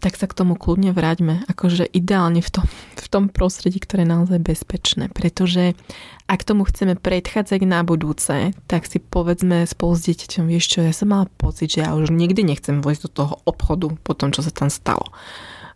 tak 0.00 0.18
sa 0.18 0.26
k 0.26 0.36
tomu 0.36 0.58
kľudne 0.58 0.94
vráťme. 0.94 1.46
Akože 1.46 1.86
ideálne 1.86 2.40
v 2.40 2.50
tom, 2.50 2.66
v 2.98 3.06
tom 3.10 3.24
prostredí, 3.30 3.78
ktoré 3.78 4.02
je 4.06 4.14
naozaj 4.14 4.38
bezpečné. 4.42 5.10
Pretože 5.12 5.78
ak 6.24 6.40
tomu 6.42 6.64
chceme 6.64 6.96
predchádzať 6.96 7.60
na 7.68 7.84
budúce, 7.84 8.56
tak 8.64 8.88
si 8.88 8.98
povedzme 8.98 9.68
spolu 9.68 9.92
s 9.92 10.08
dieťaťom, 10.08 10.44
vieš 10.48 10.76
čo, 10.76 10.78
ja 10.80 10.92
som 10.96 11.12
mala 11.12 11.28
pocit, 11.36 11.76
že 11.76 11.84
ja 11.84 11.92
už 11.92 12.08
nikdy 12.08 12.42
nechcem 12.44 12.80
vojsť 12.80 13.02
do 13.06 13.10
toho 13.12 13.34
obchodu 13.44 13.92
po 14.00 14.16
tom, 14.16 14.32
čo 14.32 14.40
sa 14.40 14.50
tam 14.50 14.72
stalo. 14.72 15.12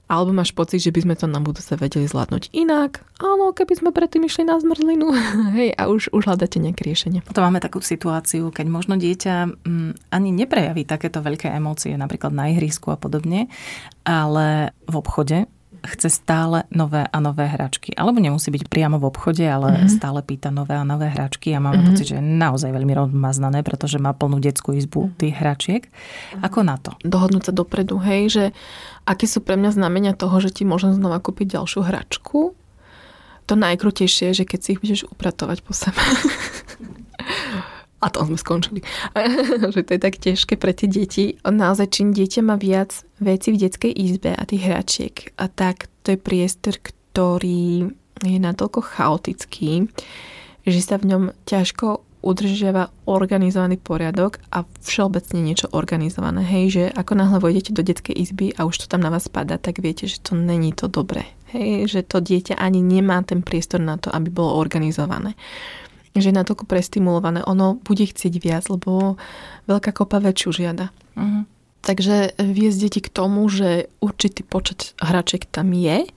Alebo 0.09 0.33
máš 0.33 0.57
pocit, 0.57 0.81
že 0.81 0.89
by 0.89 1.05
sme 1.05 1.15
to 1.21 1.29
na 1.29 1.37
budúce 1.37 1.69
vedeli 1.77 2.09
zvládnuť 2.09 2.57
inak? 2.57 3.05
Áno, 3.21 3.53
keby 3.53 3.77
sme 3.77 3.91
predtým 3.93 4.25
išli 4.25 4.49
na 4.49 4.57
zmrzlinu. 4.57 5.13
Hej, 5.57 5.77
a 5.77 5.93
už, 5.93 6.09
už 6.17 6.25
hľadáte 6.25 6.57
nejaké 6.57 6.89
riešenie. 6.89 7.21
Potom 7.21 7.45
máme 7.45 7.61
takú 7.61 7.85
situáciu, 7.85 8.49
keď 8.49 8.67
možno 8.73 8.97
dieťa 8.97 9.35
m, 9.45 9.53
mm, 9.69 9.93
ani 10.09 10.33
neprejaví 10.33 10.89
takéto 10.89 11.21
veľké 11.21 11.53
emócie, 11.53 11.93
napríklad 11.93 12.33
na 12.33 12.49
ihrisku 12.49 12.89
a 12.89 12.97
podobne, 12.97 13.53
ale 14.09 14.73
v 14.89 14.95
obchode 14.97 15.45
chce 15.85 16.09
stále 16.11 16.67
nové 16.71 17.07
a 17.07 17.19
nové 17.21 17.47
hračky. 17.47 17.95
Alebo 17.95 18.19
nemusí 18.19 18.51
byť 18.51 18.67
priamo 18.67 18.97
v 18.99 19.09
obchode, 19.09 19.45
ale 19.47 19.75
mm-hmm. 19.75 19.91
stále 19.91 20.21
pýta 20.23 20.51
nové 20.51 20.75
a 20.75 20.85
nové 20.85 21.09
hračky 21.11 21.55
a 21.55 21.63
máme 21.63 21.81
mm-hmm. 21.81 21.89
pocit, 21.93 22.07
že 22.11 22.17
je 22.19 22.25
naozaj 22.25 22.71
veľmi 22.75 22.93
rozmaznané, 22.95 23.63
pretože 23.63 24.03
má 24.03 24.13
plnú 24.15 24.43
detskú 24.43 24.75
izbu 24.75 25.15
tých 25.17 25.39
hračiek. 25.39 25.83
Ako 26.43 26.67
na 26.67 26.77
to? 26.79 26.95
Dohodnúť 27.07 27.51
sa 27.51 27.53
dopredu, 27.55 27.99
hej, 28.03 28.23
že 28.29 28.45
aké 29.07 29.25
sú 29.25 29.41
pre 29.41 29.57
mňa 29.57 29.75
znamenia 29.79 30.13
toho, 30.15 30.39
že 30.43 30.53
ti 30.53 30.63
môžem 30.67 30.95
znova 30.95 31.23
kúpiť 31.23 31.59
ďalšiu 31.59 31.81
hračku. 31.87 32.53
To 33.49 33.55
najkrutejšie 33.57 34.33
je, 34.33 34.45
že 34.45 34.49
keď 34.49 34.59
si 34.61 34.69
ich 34.77 34.81
budeš 34.85 35.01
upratovať 35.09 35.65
po 35.65 35.73
sebe. 35.73 35.99
A 37.99 38.07
to 38.15 38.23
sme 38.23 38.39
skončili. 38.39 38.81
že 39.75 39.83
to 39.83 39.91
je 39.99 40.01
tak 40.01 40.23
ťažké 40.23 40.55
pre 40.55 40.71
tie 40.71 40.87
deti. 40.87 41.25
Naozaj, 41.43 41.91
čím 41.91 42.15
dieťa 42.15 42.41
má 42.47 42.55
viac 42.55 43.03
veci 43.19 43.51
v 43.51 43.61
detskej 43.67 43.91
izbe 43.91 44.31
a 44.35 44.43
tých 44.47 44.63
hračiek, 44.71 45.15
a 45.35 45.51
tak 45.51 45.91
to 46.07 46.15
je 46.15 46.19
priestor, 46.19 46.79
ktorý 46.79 47.91
je 48.23 48.39
natoľko 48.39 48.83
chaotický, 48.83 49.91
že 50.63 50.81
sa 50.83 50.99
v 50.99 51.11
ňom 51.11 51.23
ťažko 51.47 52.07
udržiava 52.19 52.91
organizovaný 53.07 53.79
poriadok 53.79 54.43
a 54.51 54.67
všeobecne 54.83 55.39
niečo 55.39 55.71
organizované. 55.71 56.43
Hej, 56.43 56.65
že 56.75 56.85
ako 56.91 57.15
náhle 57.15 57.39
vojdete 57.39 57.71
do 57.71 57.87
detskej 57.87 58.15
izby 58.15 58.51
a 58.59 58.67
už 58.67 58.85
to 58.85 58.87
tam 58.91 59.07
na 59.07 59.11
vás 59.11 59.31
spada, 59.31 59.55
tak 59.55 59.79
viete, 59.79 60.11
že 60.11 60.19
to 60.19 60.35
není 60.35 60.75
to 60.75 60.91
dobré. 60.91 61.31
Hej, 61.55 61.89
že 61.89 62.01
to 62.03 62.19
dieťa 62.19 62.59
ani 62.59 62.83
nemá 62.83 63.23
ten 63.23 63.41
priestor 63.41 63.79
na 63.79 63.97
to, 63.97 64.11
aby 64.11 64.29
bolo 64.35 64.59
organizované 64.59 65.39
že 66.17 66.31
je 66.31 66.39
natoľko 66.39 66.65
prestimulované, 66.65 67.45
ono 67.45 67.77
bude 67.77 68.07
chcieť 68.09 68.35
viac, 68.41 68.65
lebo 68.73 69.21
veľká 69.69 69.93
kopa 69.93 70.23
väčšiu 70.23 70.51
žiada. 70.55 70.89
Uh-huh. 71.19 71.45
Takže 71.85 72.37
viesť 72.39 72.79
deti 72.85 73.01
k 73.05 73.13
tomu, 73.13 73.47
že 73.49 73.93
určitý 74.03 74.43
počet 74.45 74.97
hračiek 74.99 75.47
tam 75.49 75.73
je 75.73 76.09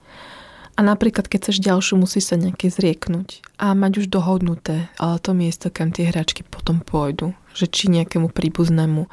a 0.72 0.80
napríklad, 0.80 1.28
keď 1.28 1.38
chceš 1.48 1.58
ďalšiu, 1.60 2.00
musí 2.00 2.24
sa 2.24 2.40
nejaké 2.40 2.72
zrieknúť 2.72 3.44
a 3.60 3.76
mať 3.76 4.04
už 4.04 4.06
dohodnuté 4.08 4.88
ale 4.96 5.20
to 5.20 5.36
miesto, 5.36 5.68
kam 5.68 5.92
tie 5.92 6.08
hračky 6.08 6.42
potom 6.48 6.80
pôjdu. 6.80 7.36
Že 7.52 7.66
či 7.68 7.84
nejakému 7.92 8.32
príbuznému 8.32 9.04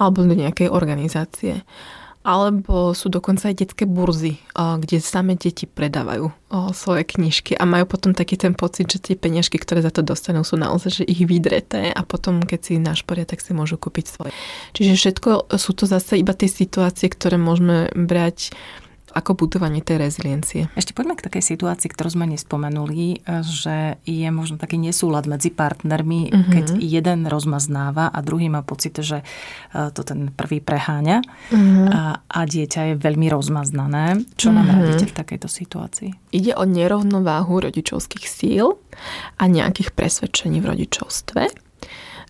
alebo 0.00 0.24
do 0.24 0.32
nejakej 0.32 0.72
organizácie. 0.72 1.60
Alebo 2.24 2.96
sú 2.96 3.12
dokonca 3.12 3.52
aj 3.52 3.60
detské 3.60 3.84
burzy, 3.84 4.40
kde 4.56 4.96
same 4.96 5.36
deti 5.36 5.68
predávajú 5.68 6.32
svoje 6.72 7.04
knižky 7.04 7.52
a 7.52 7.68
majú 7.68 7.84
potom 7.84 8.16
taký 8.16 8.40
ten 8.40 8.56
pocit, 8.56 8.88
že 8.88 8.96
tie 8.96 9.12
peniažky, 9.12 9.60
ktoré 9.60 9.84
za 9.84 9.92
to 9.92 10.00
dostanú, 10.00 10.40
sú 10.40 10.56
naozaj 10.56 11.02
že 11.02 11.04
ich 11.04 11.20
vydreté 11.28 11.92
a 11.92 12.00
potom, 12.00 12.40
keď 12.40 12.60
si 12.64 12.72
našporia, 12.80 13.28
tak 13.28 13.44
si 13.44 13.52
môžu 13.52 13.76
kúpiť 13.76 14.06
svoje. 14.08 14.32
Čiže 14.72 14.92
všetko 14.96 15.52
sú 15.52 15.70
to 15.76 15.84
zase 15.84 16.16
iba 16.16 16.32
tie 16.32 16.48
situácie, 16.48 17.12
ktoré 17.12 17.36
môžeme 17.36 17.92
brať 17.92 18.56
ako 19.14 19.46
budovanie 19.46 19.78
tej 19.80 20.02
reziliencie. 20.02 20.66
Ešte 20.74 20.90
poďme 20.90 21.14
k 21.14 21.24
takej 21.30 21.54
situácii, 21.54 21.88
ktorú 21.88 22.10
sme 22.10 22.26
nespomenuli, 22.34 23.22
že 23.46 24.02
je 24.02 24.28
možno 24.34 24.58
taký 24.58 24.76
nesúlad 24.76 25.30
medzi 25.30 25.54
partnermi, 25.54 26.34
uh-huh. 26.34 26.50
keď 26.50 26.66
jeden 26.82 27.30
rozmaznáva 27.30 28.10
a 28.10 28.18
druhý 28.20 28.50
má 28.50 28.66
pocit, 28.66 28.98
že 28.98 29.22
e, 29.22 29.24
to 29.94 30.02
ten 30.02 30.34
prvý 30.34 30.58
preháňa 30.58 31.22
uh-huh. 31.22 31.88
a, 31.88 32.02
a 32.26 32.40
dieťa 32.42 32.92
je 32.92 32.94
veľmi 32.98 33.30
rozmaznané. 33.30 34.26
Čo 34.34 34.50
nám 34.50 34.66
uh-huh. 34.66 34.82
radíte 34.82 35.06
v 35.08 35.14
takejto 35.14 35.48
situácii? 35.48 36.10
Ide 36.34 36.58
o 36.58 36.66
nerovnováhu 36.66 37.62
rodičovských 37.62 38.26
síl 38.26 38.76
a 39.38 39.44
nejakých 39.46 39.94
presvedčení 39.94 40.58
v 40.58 40.74
rodičovstve. 40.74 41.63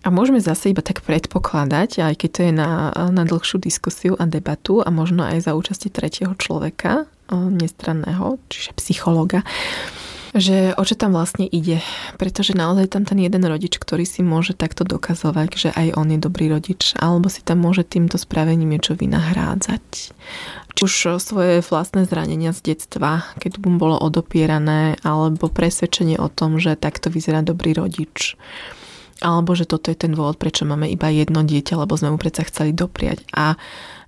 A 0.05 0.13
môžeme 0.13 0.37
zase 0.37 0.77
iba 0.77 0.85
tak 0.85 1.01
predpokladať, 1.01 2.05
aj 2.05 2.15
keď 2.21 2.31
to 2.31 2.41
je 2.45 2.53
na, 2.53 2.93
na 3.09 3.25
dlhšiu 3.25 3.57
diskusiu 3.57 4.13
a 4.21 4.29
debatu 4.29 4.85
a 4.85 4.93
možno 4.93 5.25
aj 5.25 5.49
za 5.49 5.53
účasti 5.57 5.89
tretieho 5.89 6.37
človeka, 6.37 7.09
nestranného, 7.33 8.37
čiže 8.53 8.77
psychologa, 8.77 9.41
že 10.37 10.77
o 10.77 10.83
čo 10.85 10.99
tam 10.99 11.17
vlastne 11.17 11.49
ide. 11.49 11.81
Pretože 12.21 12.53
naozaj 12.53 12.93
tam 12.93 13.09
ten 13.09 13.17
jeden 13.17 13.49
rodič, 13.49 13.81
ktorý 13.81 14.05
si 14.05 14.21
môže 14.21 14.53
takto 14.53 14.85
dokazovať, 14.85 15.49
že 15.57 15.69
aj 15.73 15.97
on 15.97 16.13
je 16.13 16.19
dobrý 16.21 16.53
rodič, 16.53 16.93
alebo 17.01 17.33
si 17.33 17.41
tam 17.41 17.65
môže 17.65 17.87
týmto 17.87 18.21
spravením 18.21 18.77
niečo 18.77 18.99
vynahrádzať. 18.99 20.13
Či 20.75 20.81
už 20.85 21.23
svoje 21.23 21.63
vlastné 21.63 22.05
zranenia 22.05 22.51
z 22.53 22.75
detstva, 22.75 23.25
keď 23.39 23.63
mu 23.63 23.79
bolo 23.79 23.97
odopierané, 23.97 25.01
alebo 25.07 25.49
presvedčenie 25.49 26.19
o 26.19 26.29
tom, 26.29 26.59
že 26.61 26.75
takto 26.77 27.09
vyzerá 27.09 27.41
dobrý 27.41 27.73
rodič 27.79 28.37
alebo 29.23 29.54
že 29.54 29.68
toto 29.68 29.92
je 29.92 29.99
ten 29.99 30.14
dôvod, 30.14 30.40
prečo 30.40 30.66
máme 30.66 30.90
iba 30.90 31.12
jedno 31.12 31.47
dieťa, 31.47 31.78
lebo 31.78 31.94
sme 31.94 32.14
mu 32.14 32.18
predsa 32.18 32.47
chceli 32.47 32.75
dopriať. 32.75 33.23
A 33.35 33.54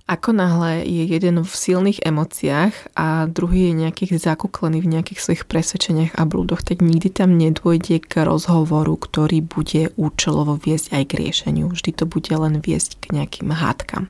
ako 0.07 0.31
náhle 0.31 0.87
je 0.87 1.03
jeden 1.03 1.43
v 1.43 1.51
silných 1.51 1.99
emóciách 1.99 2.95
a 2.95 3.27
druhý 3.27 3.67
je 3.71 3.83
nejakých 3.83 4.23
zakuklený 4.23 4.79
v 4.79 4.91
nejakých 4.95 5.19
svojich 5.19 5.43
presvedčeniach 5.51 6.15
a 6.15 6.23
blúdoch, 6.23 6.63
tak 6.63 6.79
nikdy 6.79 7.11
tam 7.11 7.35
nedôjde 7.35 7.99
k 7.99 8.23
rozhovoru, 8.23 8.95
ktorý 8.95 9.43
bude 9.43 9.91
účelovo 9.99 10.55
viesť 10.55 10.95
aj 10.95 11.03
k 11.11 11.17
riešeniu. 11.27 11.67
Vždy 11.67 11.91
to 11.91 12.07
bude 12.07 12.31
len 12.31 12.63
viesť 12.63 13.03
k 13.03 13.19
nejakým 13.19 13.51
hádkam. 13.51 14.07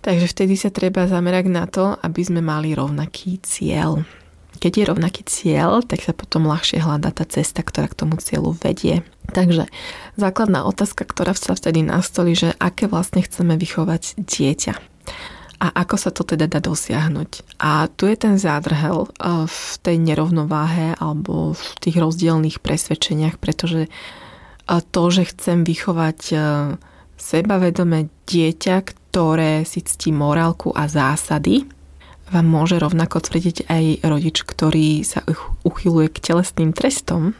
Takže 0.00 0.24
vtedy 0.24 0.56
sa 0.56 0.72
treba 0.72 1.04
zamerať 1.04 1.46
na 1.52 1.68
to, 1.68 2.00
aby 2.00 2.24
sme 2.24 2.40
mali 2.40 2.72
rovnaký 2.72 3.44
cieľ. 3.44 4.00
Keď 4.58 4.72
je 4.74 4.84
rovnaký 4.90 5.22
cieľ, 5.24 5.80
tak 5.86 6.02
sa 6.02 6.10
potom 6.10 6.50
ľahšie 6.50 6.82
hľadá 6.82 7.14
tá 7.14 7.22
cesta, 7.24 7.62
ktorá 7.62 7.86
k 7.86 7.98
tomu 8.02 8.18
cieľu 8.18 8.58
vedie. 8.58 9.06
Takže 9.30 9.70
základná 10.18 10.66
otázka, 10.66 11.06
ktorá 11.06 11.38
sa 11.38 11.54
vtedy 11.54 11.86
nastolí, 11.86 12.34
že 12.34 12.50
aké 12.58 12.90
vlastne 12.90 13.22
chceme 13.22 13.54
vychovať 13.54 14.18
dieťa. 14.18 14.74
A 15.60 15.66
ako 15.84 15.96
sa 16.00 16.10
to 16.10 16.24
teda 16.24 16.48
dá 16.48 16.58
dosiahnuť. 16.58 17.60
A 17.60 17.92
tu 17.92 18.08
je 18.08 18.16
ten 18.16 18.40
zádrhel 18.40 19.06
eh, 19.06 19.44
v 19.44 19.62
tej 19.84 19.96
nerovnováhe 20.00 20.96
alebo 20.96 21.52
v 21.52 21.64
tých 21.78 22.00
rozdielných 22.00 22.58
presvedčeniach, 22.64 23.36
pretože 23.36 23.86
eh, 23.86 24.80
to, 24.90 25.02
že 25.12 25.30
chcem 25.30 25.62
vychovať 25.62 26.20
eh, 26.32 26.40
sebavedomé 27.20 28.08
dieťa, 28.24 28.76
ktoré 28.88 29.68
si 29.68 29.84
ctí 29.84 30.16
morálku 30.16 30.72
a 30.72 30.88
zásady, 30.88 31.68
vám 32.30 32.46
môže 32.46 32.78
rovnako 32.78 33.20
tvrdiť 33.26 33.66
aj 33.66 33.84
rodič, 34.06 34.46
ktorý 34.46 35.02
sa 35.02 35.26
uchyluje 35.66 36.08
k 36.14 36.22
telesným 36.32 36.70
trestom, 36.70 37.34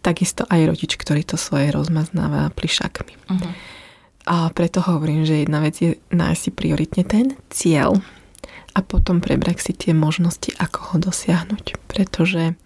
takisto 0.00 0.46
aj 0.46 0.70
rodič, 0.70 0.94
ktorý 0.94 1.26
to 1.26 1.34
svoje 1.34 1.74
rozmaznáva 1.74 2.54
plišákmi. 2.54 3.14
Uh-huh. 3.26 3.52
A 4.24 4.48
preto 4.54 4.80
hovorím, 4.80 5.28
že 5.28 5.44
jedna 5.44 5.60
vec 5.60 5.76
je 5.82 6.00
nájsť 6.14 6.40
si 6.40 6.50
prioritne 6.54 7.02
ten 7.04 7.26
cieľ 7.52 8.00
a 8.74 8.80
potom 8.80 9.20
prebrať 9.20 9.70
si 9.70 9.72
tie 9.76 9.92
možnosti, 9.92 10.54
ako 10.56 10.78
ho 10.94 10.96
dosiahnuť. 11.10 11.76
Pretože 11.90 12.56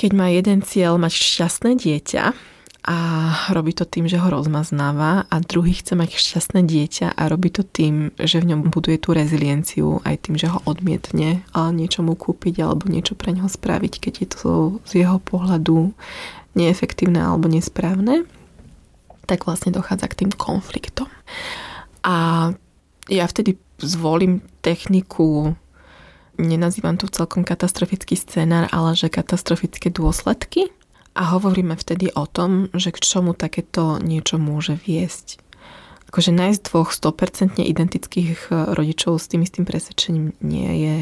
keď 0.00 0.10
má 0.16 0.32
jeden 0.32 0.64
cieľ 0.64 0.96
mať 0.96 1.12
šťastné 1.12 1.76
dieťa, 1.76 2.24
a 2.90 2.96
robí 3.54 3.70
to 3.70 3.86
tým, 3.86 4.10
že 4.10 4.18
ho 4.18 4.26
rozmaznáva. 4.26 5.30
A 5.30 5.38
druhý 5.38 5.78
chce 5.78 5.94
mať 5.94 6.18
šťastné 6.18 6.66
dieťa 6.66 7.14
a 7.14 7.22
robí 7.30 7.54
to 7.54 7.62
tým, 7.62 8.10
že 8.18 8.42
v 8.42 8.50
ňom 8.50 8.74
buduje 8.74 8.98
tú 8.98 9.14
rezilienciu 9.14 10.02
aj 10.02 10.26
tým, 10.26 10.34
že 10.34 10.50
ho 10.50 10.58
odmietne 10.66 11.46
niečo 11.54 12.02
mu 12.02 12.18
kúpiť 12.18 12.66
alebo 12.66 12.90
niečo 12.90 13.14
pre 13.14 13.30
neho 13.30 13.46
spraviť, 13.46 13.92
keď 14.02 14.14
je 14.18 14.28
to 14.34 14.50
z 14.90 15.06
jeho 15.06 15.22
pohľadu 15.22 15.94
neefektívne 16.58 17.22
alebo 17.22 17.46
nesprávne, 17.46 18.26
tak 19.30 19.46
vlastne 19.46 19.70
dochádza 19.70 20.10
k 20.10 20.26
tým 20.26 20.34
konfliktom. 20.34 21.06
A 22.02 22.50
ja 23.06 23.24
vtedy 23.30 23.54
zvolím 23.78 24.42
techniku 24.66 25.54
nenazývam 26.42 26.98
to 26.98 27.06
celkom 27.06 27.46
katastrofický 27.46 28.18
scenár, 28.18 28.66
ale 28.74 28.98
že 28.98 29.06
katastrofické 29.06 29.94
dôsledky 29.94 30.74
a 31.14 31.22
hovoríme 31.36 31.74
vtedy 31.74 32.14
o 32.14 32.24
tom, 32.26 32.70
že 32.72 32.94
k 32.94 33.02
čomu 33.02 33.34
takéto 33.34 33.98
niečo 33.98 34.38
môže 34.38 34.78
viesť. 34.78 35.42
Akože 36.10 36.34
nájsť 36.34 36.60
dvoch 36.74 36.90
100% 36.90 37.62
identických 37.62 38.50
eh, 38.50 38.74
rodičov 38.74 39.18
s 39.18 39.30
tým 39.30 39.46
istým 39.46 39.62
presvedčením 39.62 40.34
nie 40.42 40.70
je 40.82 40.96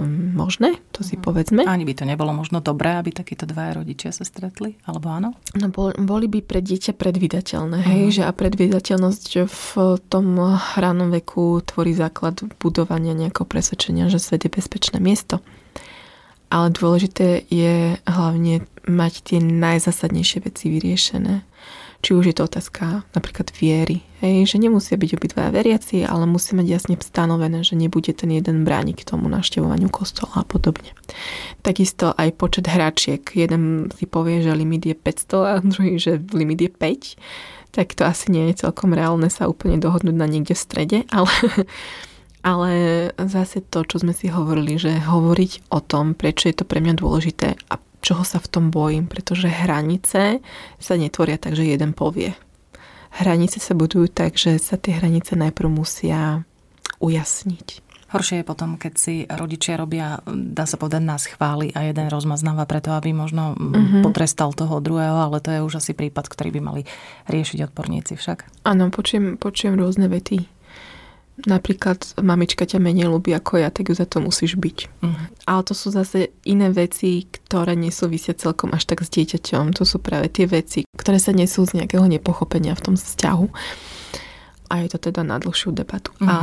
um, 0.00 0.32
možné, 0.34 0.80
to 0.90 1.04
si 1.04 1.16
mhm. 1.16 1.22
povedzme. 1.22 1.60
Ani 1.68 1.84
by 1.84 1.94
to 1.94 2.04
nebolo 2.08 2.32
možno 2.32 2.64
dobré, 2.64 2.96
aby 2.96 3.12
takíto 3.12 3.44
dvaja 3.46 3.80
rodičia 3.82 4.10
sa 4.10 4.24
stretli, 4.24 4.80
alebo 4.88 5.12
áno? 5.12 5.36
No 5.54 5.68
boli 6.00 6.26
by 6.26 6.40
pre 6.42 6.64
dieťa 6.64 6.96
predvydateľné, 6.96 7.78
hej, 7.84 8.02
uh-huh. 8.08 8.16
že 8.16 8.22
a 8.24 8.32
predvydateľnosť 8.32 9.24
v 9.44 9.62
tom 10.08 10.26
ránom 10.80 11.12
veku 11.12 11.62
tvorí 11.62 11.94
základ 11.94 12.42
budovania 12.58 13.14
nejakého 13.14 13.46
presvedčenia, 13.46 14.10
že 14.10 14.18
svet 14.18 14.48
je 14.48 14.50
bezpečné 14.50 14.98
miesto 14.98 15.44
ale 16.54 16.70
dôležité 16.70 17.42
je 17.50 17.98
hlavne 18.06 18.62
mať 18.86 19.12
tie 19.26 19.38
najzásadnejšie 19.42 20.38
veci 20.46 20.70
vyriešené. 20.70 21.42
Či 22.04 22.12
už 22.12 22.24
je 22.30 22.36
to 22.36 22.44
otázka 22.44 23.00
napríklad 23.16 23.48
viery, 23.56 24.04
hej, 24.20 24.44
že 24.44 24.60
nemusia 24.60 25.00
byť 25.00 25.16
obidvaja 25.16 25.48
veriaci, 25.48 26.04
ale 26.04 26.28
musí 26.28 26.52
mať 26.52 26.66
jasne 26.68 26.94
stanovené, 27.00 27.64
že 27.64 27.80
nebude 27.80 28.12
ten 28.12 28.28
jeden 28.28 28.68
brániť 28.68 29.02
k 29.02 29.08
tomu 29.08 29.32
naštevovaniu 29.32 29.88
kostola 29.88 30.44
a 30.44 30.46
podobne. 30.46 30.92
Takisto 31.64 32.12
aj 32.12 32.36
počet 32.36 32.68
hračiek. 32.68 33.24
Jeden 33.32 33.88
si 33.96 34.04
povie, 34.04 34.44
že 34.44 34.52
limit 34.52 34.84
je 34.84 34.92
500 34.92 35.48
a 35.48 35.54
druhý, 35.64 35.96
že 35.96 36.20
limit 36.36 36.60
je 36.60 36.68
5. 36.68 37.72
Tak 37.72 37.96
to 37.96 38.04
asi 38.04 38.28
nie 38.28 38.52
je 38.52 38.68
celkom 38.68 38.92
reálne 38.92 39.32
sa 39.32 39.48
úplne 39.48 39.80
dohodnúť 39.80 40.12
na 40.12 40.28
niekde 40.28 40.52
v 40.52 40.60
strede, 40.60 40.98
ale 41.08 41.32
ale 42.44 42.72
zase 43.16 43.64
to, 43.64 43.88
čo 43.88 44.04
sme 44.04 44.12
si 44.12 44.28
hovorili, 44.28 44.76
že 44.76 45.00
hovoriť 45.00 45.72
o 45.72 45.80
tom, 45.80 46.12
prečo 46.12 46.52
je 46.52 46.60
to 46.60 46.68
pre 46.68 46.84
mňa 46.84 47.00
dôležité 47.00 47.56
a 47.72 47.80
čoho 48.04 48.20
sa 48.20 48.36
v 48.36 48.50
tom 48.52 48.68
bojím, 48.68 49.08
pretože 49.08 49.48
hranice 49.48 50.44
sa 50.76 50.94
netvoria 51.00 51.40
tak, 51.40 51.56
že 51.56 51.64
jeden 51.64 51.96
povie. 51.96 52.36
Hranice 53.16 53.64
sa 53.64 53.72
budujú 53.72 54.12
tak, 54.12 54.36
že 54.36 54.60
sa 54.60 54.76
tie 54.76 55.00
hranice 55.00 55.40
najprv 55.40 55.72
musia 55.72 56.44
ujasniť. 57.00 57.80
Horšie 58.14 58.44
je 58.44 58.46
potom, 58.46 58.78
keď 58.78 58.92
si 58.94 59.14
rodičia 59.26 59.74
robia, 59.74 60.22
dá 60.28 60.70
sa 60.70 60.78
povedať, 60.78 61.02
nás 61.02 61.26
chváli 61.26 61.74
a 61.74 61.82
jeden 61.82 62.06
rozmaznáva 62.06 62.62
preto, 62.62 62.94
aby 62.94 63.10
možno 63.10 63.58
mm-hmm. 63.58 64.06
potrestal 64.06 64.54
toho 64.54 64.78
druhého, 64.78 65.18
ale 65.18 65.42
to 65.42 65.50
je 65.50 65.64
už 65.66 65.82
asi 65.82 65.98
prípad, 65.98 66.30
ktorý 66.30 66.54
by 66.54 66.60
mali 66.62 66.82
riešiť 67.26 67.72
odborníci 67.72 68.14
však. 68.14 68.68
Áno, 68.70 68.94
počujem, 68.94 69.34
počujem 69.34 69.74
rôzne 69.74 70.06
vety 70.06 70.53
napríklad 71.42 71.98
mamička 72.22 72.62
ťa 72.62 72.78
menej 72.78 73.10
ľubí 73.10 73.34
ako 73.34 73.58
ja, 73.58 73.68
tak 73.74 73.90
ju 73.90 73.94
za 73.98 74.06
to 74.06 74.22
musíš 74.22 74.54
byť. 74.54 74.78
Uh-huh. 75.02 75.24
Ale 75.50 75.60
to 75.66 75.74
sú 75.74 75.90
zase 75.90 76.30
iné 76.46 76.70
veci, 76.70 77.26
ktoré 77.26 77.74
nesúvisia 77.74 78.38
celkom 78.38 78.70
až 78.70 78.86
tak 78.86 79.02
s 79.02 79.10
dieťaťom. 79.10 79.74
To 79.74 79.82
sú 79.82 79.98
práve 79.98 80.30
tie 80.30 80.46
veci, 80.46 80.86
ktoré 80.94 81.18
sa 81.18 81.34
nesú 81.34 81.66
z 81.66 81.82
nejakého 81.82 82.06
nepochopenia 82.06 82.78
v 82.78 82.84
tom 82.86 82.94
vzťahu. 82.94 83.46
A 84.70 84.74
je 84.86 84.88
to 84.94 85.10
teda 85.10 85.26
na 85.26 85.42
dlhšiu 85.42 85.74
debatu. 85.74 86.14
Uh-huh. 86.22 86.30
A, 86.30 86.38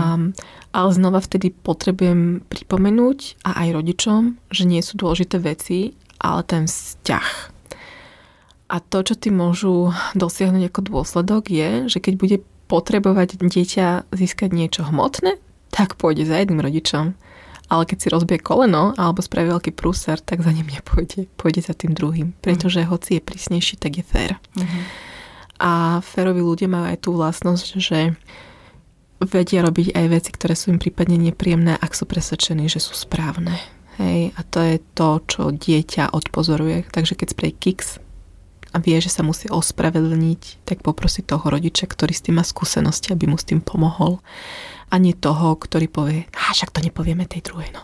ale 0.75 0.89
znova 0.91 1.23
vtedy 1.23 1.55
potrebujem 1.55 2.43
pripomenúť 2.51 3.47
a 3.47 3.63
aj 3.63 3.67
rodičom, 3.79 4.21
že 4.51 4.67
nie 4.67 4.83
sú 4.83 4.99
dôležité 4.99 5.39
veci, 5.39 5.95
ale 6.19 6.43
ten 6.43 6.67
vzťah. 6.67 7.27
A 8.71 8.79
to, 8.79 9.03
čo 9.03 9.19
ty 9.19 9.35
môžu 9.35 9.91
dosiahnuť 10.15 10.71
ako 10.71 10.79
dôsledok 10.83 11.43
je, 11.51 11.91
že 11.91 11.99
keď 11.99 12.13
bude 12.15 12.37
potrebovať 12.71 13.35
dieťa 13.35 14.15
získať 14.15 14.55
niečo 14.55 14.87
hmotné, 14.87 15.35
tak 15.75 15.99
pôjde 15.99 16.23
za 16.23 16.39
jedným 16.39 16.63
rodičom. 16.63 17.19
Ale 17.71 17.83
keď 17.87 17.97
si 17.99 18.07
rozbie 18.11 18.39
koleno 18.39 18.95
alebo 18.95 19.23
spraví 19.23 19.51
veľký 19.51 19.71
prúser, 19.75 20.19
tak 20.19 20.43
za 20.43 20.51
ním 20.51 20.67
nepôjde. 20.71 21.27
Pôjde 21.35 21.63
za 21.63 21.75
tým 21.75 21.95
druhým. 21.95 22.35
Pretože 22.43 22.83
hoci 22.87 23.19
je 23.19 23.21
prísnejší, 23.23 23.79
tak 23.79 23.99
je 23.99 24.03
fér. 24.03 24.35
Uh-huh. 24.59 24.83
A 25.59 25.71
féroví 26.03 26.43
ľudia 26.43 26.67
majú 26.67 26.91
aj 26.91 26.97
tú 26.99 27.15
vlastnosť, 27.15 27.67
že 27.79 28.19
vedia 29.23 29.63
robiť 29.63 29.95
aj 29.95 30.05
veci, 30.11 30.29
ktoré 30.35 30.57
sú 30.57 30.75
im 30.75 30.83
prípadne 30.83 31.15
nepríjemné, 31.15 31.79
ak 31.79 31.95
sú 31.95 32.03
presvedčení, 32.03 32.67
že 32.67 32.83
sú 32.83 32.91
správne. 32.91 33.55
Hej, 34.01 34.35
a 34.35 34.41
to 34.47 34.59
je 34.63 34.75
to, 34.97 35.09
čo 35.29 35.41
dieťa 35.55 36.11
odpozoruje. 36.11 36.91
Takže 36.91 37.13
keď 37.15 37.27
spraví 37.37 37.53
kiks, 37.55 38.03
a 38.71 38.77
vie, 38.79 38.97
že 39.03 39.11
sa 39.11 39.21
musí 39.21 39.51
ospravedlniť, 39.51 40.63
tak 40.63 40.79
poprosí 40.83 41.21
toho 41.21 41.43
rodiča, 41.43 41.87
ktorý 41.87 42.15
s 42.15 42.23
tým 42.23 42.39
má 42.39 42.43
skúsenosti, 42.47 43.11
aby 43.11 43.27
mu 43.27 43.35
s 43.35 43.47
tým 43.47 43.59
pomohol. 43.59 44.23
A 44.91 44.99
nie 44.99 45.15
toho, 45.15 45.55
ktorý 45.55 45.87
povie, 45.87 46.27
a 46.35 46.51
však 46.51 46.71
to 46.75 46.83
nepovieme 46.83 47.23
tej 47.27 47.47
druhej, 47.47 47.71
no. 47.71 47.83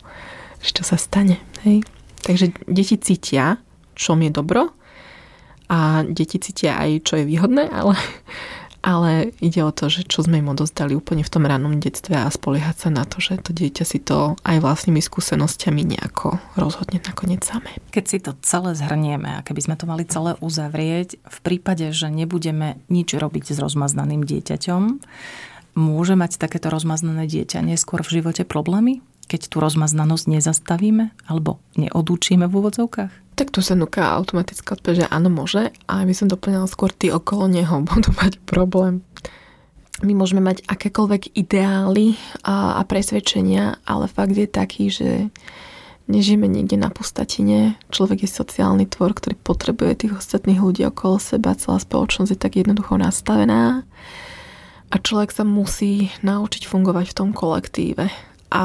Čo 0.59 0.83
sa 0.83 0.99
stane, 0.99 1.39
hej? 1.63 1.83
Takže 2.23 2.51
deti 2.67 2.99
cítia, 2.99 3.61
čo 3.95 4.19
mi 4.19 4.27
je 4.27 4.35
dobro 4.35 4.75
a 5.71 6.03
deti 6.07 6.39
cítia 6.39 6.75
aj, 6.79 7.07
čo 7.07 7.13
je 7.19 7.27
výhodné, 7.27 7.71
ale 7.71 7.95
ale 8.81 9.33
ide 9.43 9.61
o 9.65 9.71
to, 9.73 9.89
že 9.89 10.05
čo 10.05 10.23
sme 10.23 10.39
im 10.39 10.53
odozdali 10.53 10.93
úplne 10.93 11.25
v 11.25 11.31
tom 11.33 11.43
rannom 11.45 11.77
detstve 11.77 12.15
a 12.17 12.29
spoliehať 12.29 12.87
sa 12.87 12.89
na 12.93 13.03
to, 13.03 13.19
že 13.19 13.41
to 13.41 13.51
dieťa 13.51 13.83
si 13.83 13.99
to 13.99 14.37
aj 14.45 14.57
vlastnými 14.61 15.01
skúsenosťami 15.03 15.81
nejako 15.97 16.37
rozhodne 16.55 17.01
nakoniec 17.03 17.43
samé. 17.43 17.77
Keď 17.91 18.05
si 18.05 18.17
to 18.23 18.37
celé 18.45 18.77
zhrnieme 18.77 19.41
a 19.41 19.43
keby 19.43 19.61
sme 19.65 19.75
to 19.75 19.85
mali 19.89 20.03
celé 20.07 20.37
uzavrieť, 20.39 21.19
v 21.21 21.39
prípade, 21.43 21.89
že 21.91 22.07
nebudeme 22.07 22.79
nič 22.87 23.13
robiť 23.13 23.53
s 23.53 23.57
rozmaznaným 23.59 24.23
dieťaťom, 24.23 24.81
môže 25.77 26.13
mať 26.17 26.41
takéto 26.41 26.73
rozmaznané 26.73 27.29
dieťa 27.29 27.61
neskôr 27.61 28.01
v 28.01 28.21
živote 28.21 28.47
problémy? 28.47 29.05
keď 29.27 29.51
tú 29.51 29.59
rozmaznanosť 29.59 30.39
nezastavíme 30.39 31.11
alebo 31.27 31.59
neodúčime 31.75 32.47
v 32.47 32.63
úvodzovkách? 32.63 33.26
Tak 33.37 33.53
tu 33.53 33.61
sa 33.61 33.77
núka 33.77 34.17
automatická 34.17 34.73
odpoveď, 34.73 35.05
že 35.05 35.11
áno, 35.13 35.29
môže. 35.29 35.69
A 35.85 36.01
my 36.01 36.13
som 36.17 36.25
doplňala 36.25 36.65
skôr 36.65 36.89
tí 36.89 37.13
okolo 37.13 37.45
neho 37.45 37.77
budú 37.89 38.09
mať 38.17 38.41
problém. 38.49 39.05
My 40.01 40.13
môžeme 40.17 40.41
mať 40.41 40.65
akékoľvek 40.65 41.37
ideály 41.37 42.17
a, 42.45 42.77
a 42.77 42.81
presvedčenia, 42.85 43.81
ale 43.85 44.09
fakt 44.09 44.37
je 44.37 44.49
taký, 44.49 44.89
že 44.93 45.09
nežijeme 46.09 46.49
niekde 46.49 46.81
na 46.81 46.89
pustatine. 46.89 47.77
Človek 47.93 48.25
je 48.25 48.29
sociálny 48.29 48.89
tvor, 48.89 49.13
ktorý 49.13 49.37
potrebuje 49.37 50.05
tých 50.05 50.13
ostatných 50.17 50.61
ľudí 50.61 50.85
okolo 50.85 51.21
seba. 51.21 51.57
Celá 51.57 51.77
spoločnosť 51.77 52.33
je 52.33 52.39
tak 52.41 52.57
jednoducho 52.57 52.97
nastavená. 52.97 53.85
A 54.87 54.95
človek 54.97 55.33
sa 55.33 55.45
musí 55.45 56.09
naučiť 56.25 56.65
fungovať 56.65 57.13
v 57.13 57.17
tom 57.17 57.29
kolektíve. 57.33 58.09
A 58.53 58.63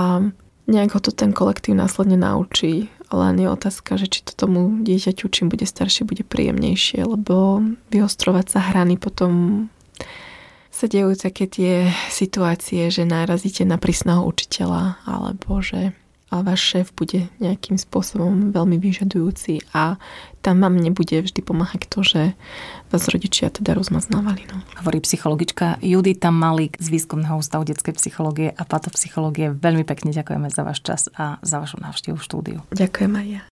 nejak 0.69 0.97
ho 0.97 1.01
to 1.01 1.13
ten 1.13 1.33
kolektív 1.37 1.77
následne 1.77 2.17
naučí 2.17 2.89
len 3.19 3.41
je 3.41 3.49
otázka, 3.49 4.01
že 4.01 4.09
či 4.09 4.21
to 4.25 4.33
tomu 4.33 4.83
dieťaťu, 4.85 5.29
čím 5.29 5.49
bude 5.53 5.65
staršie, 5.65 6.09
bude 6.09 6.25
príjemnejšie, 6.25 7.05
lebo 7.05 7.61
vyostrovať 7.93 8.47
sa 8.49 8.61
hrany 8.73 8.97
potom 8.97 9.67
sa 10.73 10.89
dejú 10.89 11.13
také 11.15 11.45
tie 11.47 11.93
situácie, 12.09 12.89
že 12.89 13.05
narazíte 13.05 13.69
na 13.69 13.77
prísneho 13.77 14.25
učiteľa, 14.25 15.05
alebo 15.05 15.61
že 15.61 15.93
váš 16.41 16.65
šéf 16.65 16.97
bude 16.97 17.29
nejakým 17.37 17.77
spôsobom 17.77 18.57
veľmi 18.57 18.81
vyžadujúci 18.81 19.69
a 19.77 20.01
tam 20.41 20.65
vám 20.65 20.81
nebude 20.81 21.21
vždy 21.21 21.41
pomáhať 21.45 21.87
to, 21.93 22.01
že 22.01 22.23
vás 22.89 23.05
rodičia 23.13 23.53
teda 23.53 23.77
rozmaznávali. 23.77 24.49
No. 24.49 24.65
Hovorí 24.81 25.05
psychologička 25.05 25.77
Judita 25.85 26.33
Malík 26.33 26.81
z 26.81 26.89
Výskumného 26.89 27.37
ústavu 27.39 27.69
detskej 27.69 27.95
psychológie 28.01 28.49
a 28.57 28.63
patopsychológie. 28.65 29.53
Veľmi 29.53 29.85
pekne 29.85 30.11
ďakujeme 30.11 30.49
za 30.49 30.65
váš 30.65 30.81
čas 30.81 31.13
a 31.15 31.37
za 31.45 31.61
vašu 31.61 31.79
návštevu 31.85 32.17
v 32.17 32.25
štúdiu. 32.25 32.59
Ďakujem 32.73 33.13
aj 33.13 33.27
ja. 33.29 33.52